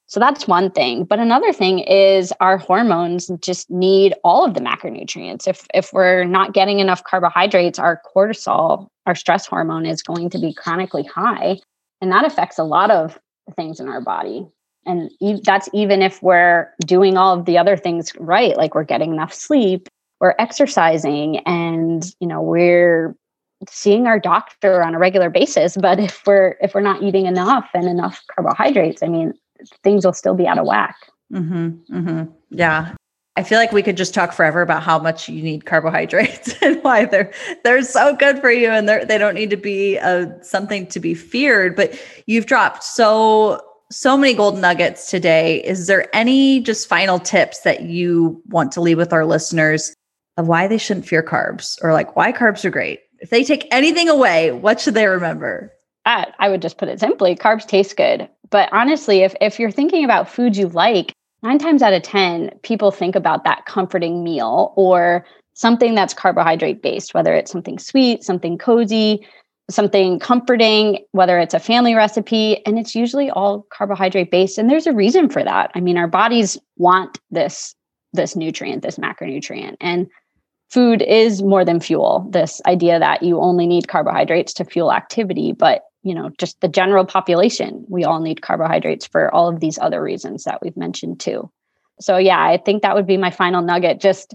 So 0.09 0.19
that's 0.19 0.49
one 0.49 0.71
thing. 0.73 1.05
But 1.05 1.21
another 1.21 1.53
thing 1.53 1.79
is 1.81 2.33
our 2.41 2.59
hormones 2.59 3.31
just 3.41 3.71
need 3.71 4.15
all 4.25 4.45
of 4.45 4.55
the 4.55 4.61
macronutrients. 4.61 5.47
If 5.47 5.67
if 5.75 5.93
we're 5.93 6.25
not 6.25 6.55
getting 6.55 6.81
enough 6.81 7.05
carbohydrates, 7.05 7.79
our 7.79 8.01
cortisol, 8.15 8.89
our 9.07 9.15
stress 9.15 9.47
hormone 9.47 9.87
is 9.87 10.03
going 10.03 10.31
to 10.31 10.39
be 10.39 10.55
chronically 10.55 11.05
high, 11.05 11.59
and 12.01 12.13
that 12.13 12.25
affects 12.25 12.59
a 12.59 12.65
lot 12.65 12.91
of 12.91 13.19
things 13.57 13.81
in 13.81 13.89
our 13.89 14.01
body. 14.01 14.47
And 14.87 15.11
that's 15.45 15.69
even 15.73 16.03
if 16.03 16.23
we're 16.23 16.73
doing 16.81 17.17
all 17.17 17.39
of 17.39 17.45
the 17.45 17.59
other 17.59 17.77
things 17.77 18.13
right, 18.19 18.57
like 18.57 18.75
we're 18.75 18.85
getting 18.85 19.13
enough 19.13 19.35
sleep, 19.35 19.89
we're 20.21 20.35
exercising, 20.39 21.39
and 21.41 22.15
you 22.21 22.27
know, 22.27 22.41
we're 22.41 23.15
seeing 23.69 24.07
our 24.07 24.19
doctor 24.19 24.83
on 24.83 24.95
a 24.95 24.99
regular 24.99 25.31
basis 25.31 25.79
but 25.79 25.99
if 25.99 26.27
we're 26.27 26.59
if 26.61 26.75
we're 26.75 26.81
not 26.83 27.03
eating 27.03 27.25
enough 27.25 27.67
and 27.73 27.89
enough 27.89 28.23
carbohydrates 28.35 29.03
i 29.03 29.09
mean 29.09 29.33
things 29.83 30.05
will 30.05 30.13
still 30.13 30.35
be 30.35 30.47
out 30.47 30.59
of 30.59 30.67
whack. 30.67 30.97
Mm-hmm, 31.33 31.97
mm-hmm. 31.97 32.33
Yeah. 32.51 32.95
I 33.39 33.43
feel 33.43 33.59
like 33.59 33.73
we 33.73 33.83
could 33.83 33.99
just 33.99 34.15
talk 34.15 34.33
forever 34.33 34.63
about 34.63 34.83
how 34.83 34.99
much 34.99 35.29
you 35.29 35.43
need 35.43 35.67
carbohydrates 35.67 36.55
and 36.63 36.83
why 36.83 37.05
they're 37.05 37.31
they're 37.65 37.83
so 37.83 38.17
good 38.17 38.41
for 38.41 38.51
you 38.51 38.71
and 38.71 38.89
they 38.89 39.05
they 39.05 39.19
don't 39.19 39.35
need 39.35 39.51
to 39.51 39.57
be 39.57 39.97
a, 39.99 40.43
something 40.43 40.87
to 40.89 41.01
be 41.01 41.15
feared. 41.15 41.77
But 41.77 42.01
you've 42.27 42.47
dropped 42.47 42.83
so 42.83 43.61
so 43.91 44.17
many 44.17 44.35
gold 44.35 44.59
nuggets 44.59 45.11
today. 45.11 45.63
Is 45.63 45.87
there 45.87 46.15
any 46.15 46.61
just 46.61 46.89
final 46.89 47.19
tips 47.19 47.61
that 47.61 47.83
you 47.83 48.43
want 48.49 48.73
to 48.73 48.81
leave 48.81 48.99
with 48.99 49.13
our 49.13 49.25
listeners 49.25 49.95
of 50.37 50.49
why 50.49 50.67
they 50.67 50.79
shouldn't 50.79 51.07
fear 51.07 51.23
carbs 51.23 51.79
or 51.83 51.93
like 51.93 52.17
why 52.17 52.33
carbs 52.33 52.65
are 52.65 52.71
great? 52.71 53.01
If 53.21 53.31
they 53.31 53.45
take 53.45 53.67
anything 53.71 54.09
away, 54.09 54.53
what 54.53 54.81
should 54.81 54.95
they 54.95 55.07
remember? 55.07 55.73
I, 56.05 56.27
I 56.39 56.49
would 56.49 56.63
just 56.63 56.79
put 56.79 56.89
it 56.89 57.01
simply 57.01 57.35
carbs 57.35 57.67
taste 57.67 57.97
good. 57.97 58.29
But 58.51 58.69
honestly, 58.73 59.23
if, 59.23 59.35
if 59.41 59.59
you're 59.59 59.71
thinking 59.71 60.05
about 60.05 60.29
foods 60.29 60.59
you 60.59 60.69
like, 60.69 61.13
nine 61.43 61.59
times 61.59 61.83
out 61.83 61.93
of 61.93 62.03
10, 62.03 62.51
people 62.63 62.91
think 62.91 63.17
about 63.17 63.45
that 63.45 63.67
comforting 63.67 64.23
meal 64.23 64.73
or 64.77 65.25
something 65.55 65.95
that's 65.95 66.15
carbohydrate 66.15 66.83
based, 66.83 67.15
whether 67.15 67.35
it's 67.35 67.51
something 67.51 67.79
sweet, 67.79 68.23
something 68.23 68.59
cozy, 68.59 69.27
something 69.69 70.19
comforting, 70.19 71.05
whether 71.13 71.39
it's 71.39 71.55
a 71.55 71.59
family 71.59 71.95
recipe, 71.95 72.65
and 72.67 72.79
it's 72.79 72.95
usually 72.95 73.31
all 73.31 73.67
carbohydrate 73.71 74.31
based. 74.31 74.59
And 74.59 74.71
there's 74.71 74.87
a 74.87 74.93
reason 74.93 75.29
for 75.29 75.43
that. 75.43 75.71
I 75.75 75.81
mean, 75.81 75.97
our 75.97 76.07
bodies 76.07 76.57
want 76.77 77.19
this, 77.31 77.75
this 78.13 78.37
nutrient, 78.37 78.83
this 78.83 78.99
macronutrient. 78.99 79.77
And 79.81 80.07
food 80.71 81.03
is 81.03 81.43
more 81.43 81.65
than 81.65 81.81
fuel. 81.81 82.29
This 82.31 82.61
idea 82.67 82.99
that 82.99 83.23
you 83.23 83.41
only 83.41 83.67
need 83.67 83.89
carbohydrates 83.89 84.53
to 84.55 84.65
fuel 84.65 84.93
activity, 84.93 85.53
but 85.53 85.83
you 86.07 86.15
know 86.15 86.31
just 86.39 86.61
the 86.61 86.69
general 86.69 87.05
population 87.05 87.85
we 87.89 88.05
all 88.05 88.21
need 88.21 88.41
carbohydrates 88.41 89.07
for 89.07 89.35
all 89.35 89.49
of 89.49 89.59
these 89.59 89.77
other 89.79 90.01
reasons 90.01 90.45
that 90.45 90.63
we've 90.63 90.77
mentioned 90.77 91.19
too 91.19 91.51
so 92.01 92.17
yeah 92.17 92.45
i 92.45 92.57
think 92.57 92.81
that 92.83 92.95
would 92.95 93.07
be 93.07 93.17
my 93.17 93.31
final 93.31 93.61
nugget 93.61 94.01
just 94.01 94.35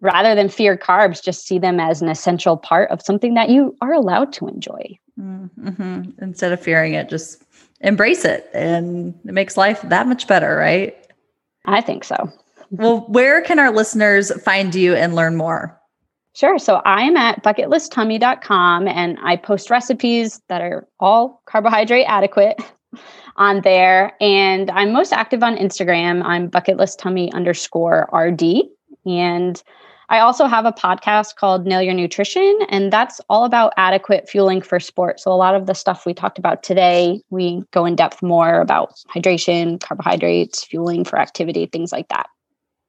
rather 0.00 0.34
than 0.34 0.48
fear 0.48 0.76
carbs 0.76 1.22
just 1.22 1.46
see 1.46 1.58
them 1.58 1.78
as 1.78 2.00
an 2.00 2.08
essential 2.08 2.56
part 2.56 2.90
of 2.90 3.02
something 3.02 3.34
that 3.34 3.50
you 3.50 3.76
are 3.80 3.92
allowed 3.92 4.32
to 4.32 4.48
enjoy 4.48 4.98
mm-hmm. 5.18 6.10
instead 6.22 6.52
of 6.52 6.60
fearing 6.60 6.94
it 6.94 7.08
just 7.08 7.42
embrace 7.80 8.24
it 8.24 8.48
and 8.52 9.14
it 9.24 9.32
makes 9.32 9.56
life 9.56 9.80
that 9.82 10.06
much 10.06 10.26
better, 10.26 10.56
right? 10.56 10.96
I 11.66 11.80
think 11.80 12.04
so. 12.04 12.30
well, 12.70 13.00
where 13.08 13.40
can 13.42 13.58
our 13.58 13.70
listeners 13.70 14.30
find 14.42 14.74
you 14.74 14.94
and 14.94 15.14
learn 15.14 15.36
more? 15.36 15.76
Sure. 16.34 16.58
So 16.58 16.76
I 16.84 17.02
am 17.02 17.16
at 17.16 17.42
bucketlisttummy.com 17.42 18.86
and 18.86 19.18
I 19.22 19.36
post 19.36 19.68
recipes 19.68 20.40
that 20.48 20.60
are 20.60 20.86
all 21.00 21.42
carbohydrate 21.46 22.06
adequate 22.08 22.60
on 23.36 23.62
there. 23.62 24.12
And 24.20 24.70
I'm 24.70 24.92
most 24.92 25.12
active 25.12 25.42
on 25.42 25.56
Instagram. 25.56 26.22
I'm 26.24 26.48
bucketlisttummy 26.48 27.32
underscore 27.32 28.08
RD. 28.12 28.62
And 29.06 29.60
I 30.10 30.18
also 30.18 30.46
have 30.46 30.66
a 30.66 30.72
podcast 30.72 31.36
called 31.36 31.66
Nail 31.66 31.80
Your 31.80 31.94
Nutrition, 31.94 32.58
and 32.68 32.92
that's 32.92 33.20
all 33.28 33.44
about 33.44 33.72
adequate 33.76 34.28
fueling 34.28 34.60
for 34.60 34.80
sport. 34.80 35.20
So, 35.20 35.32
a 35.32 35.34
lot 35.34 35.54
of 35.54 35.66
the 35.66 35.74
stuff 35.74 36.04
we 36.04 36.12
talked 36.14 36.36
about 36.36 36.64
today, 36.64 37.22
we 37.30 37.62
go 37.70 37.84
in 37.84 37.94
depth 37.94 38.20
more 38.20 38.60
about 38.60 38.94
hydration, 39.14 39.80
carbohydrates, 39.80 40.64
fueling 40.64 41.04
for 41.04 41.16
activity, 41.16 41.66
things 41.66 41.92
like 41.92 42.08
that. 42.08 42.26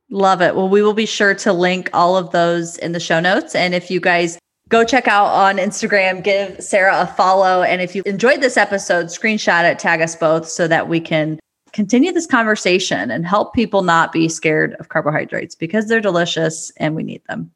Love 0.09 0.41
it. 0.41 0.55
Well, 0.55 0.67
we 0.67 0.81
will 0.81 0.95
be 0.95 1.05
sure 1.05 1.35
to 1.35 1.53
link 1.53 1.91
all 1.93 2.17
of 2.17 2.31
those 2.31 2.77
in 2.79 2.91
the 2.91 2.99
show 2.99 3.19
notes. 3.19 3.53
And 3.53 3.75
if 3.75 3.91
you 3.91 3.99
guys 3.99 4.39
go 4.67 4.83
check 4.83 5.07
out 5.07 5.27
on 5.27 5.57
Instagram, 5.57 6.23
give 6.23 6.61
Sarah 6.61 7.01
a 7.01 7.07
follow. 7.07 7.61
And 7.61 7.81
if 7.81 7.95
you 7.95 8.01
enjoyed 8.07 8.41
this 8.41 8.57
episode, 8.57 9.05
screenshot 9.05 9.69
it, 9.69 9.77
tag 9.77 10.01
us 10.01 10.15
both 10.15 10.49
so 10.49 10.67
that 10.67 10.89
we 10.89 10.99
can 10.99 11.39
continue 11.73 12.11
this 12.11 12.27
conversation 12.27 13.11
and 13.11 13.25
help 13.25 13.53
people 13.53 13.81
not 13.81 14.11
be 14.11 14.29
scared 14.29 14.75
of 14.79 14.89
carbohydrates 14.89 15.55
because 15.55 15.87
they're 15.87 16.01
delicious 16.01 16.71
and 16.77 16.95
we 16.95 17.03
need 17.03 17.21
them. 17.27 17.51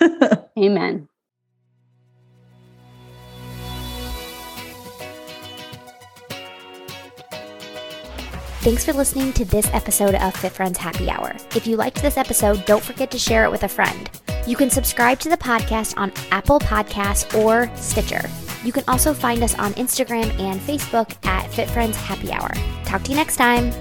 Amen. 0.58 1.08
Thanks 8.64 8.82
for 8.82 8.94
listening 8.94 9.34
to 9.34 9.44
this 9.44 9.68
episode 9.74 10.14
of 10.14 10.34
Fit 10.34 10.52
Friends 10.52 10.78
Happy 10.78 11.10
Hour. 11.10 11.36
If 11.54 11.66
you 11.66 11.76
liked 11.76 12.00
this 12.00 12.16
episode, 12.16 12.64
don't 12.64 12.82
forget 12.82 13.10
to 13.10 13.18
share 13.18 13.44
it 13.44 13.50
with 13.50 13.62
a 13.64 13.68
friend. 13.68 14.10
You 14.46 14.56
can 14.56 14.70
subscribe 14.70 15.20
to 15.20 15.28
the 15.28 15.36
podcast 15.36 15.98
on 15.98 16.10
Apple 16.30 16.60
Podcasts 16.60 17.38
or 17.38 17.70
Stitcher. 17.76 18.22
You 18.64 18.72
can 18.72 18.84
also 18.88 19.12
find 19.12 19.42
us 19.42 19.54
on 19.58 19.74
Instagram 19.74 20.30
and 20.40 20.58
Facebook 20.60 21.14
at 21.26 21.52
Fit 21.52 21.68
Friends 21.68 21.96
Happy 21.96 22.32
Hour. 22.32 22.50
Talk 22.84 23.02
to 23.04 23.10
you 23.10 23.16
next 23.16 23.36
time. 23.36 23.72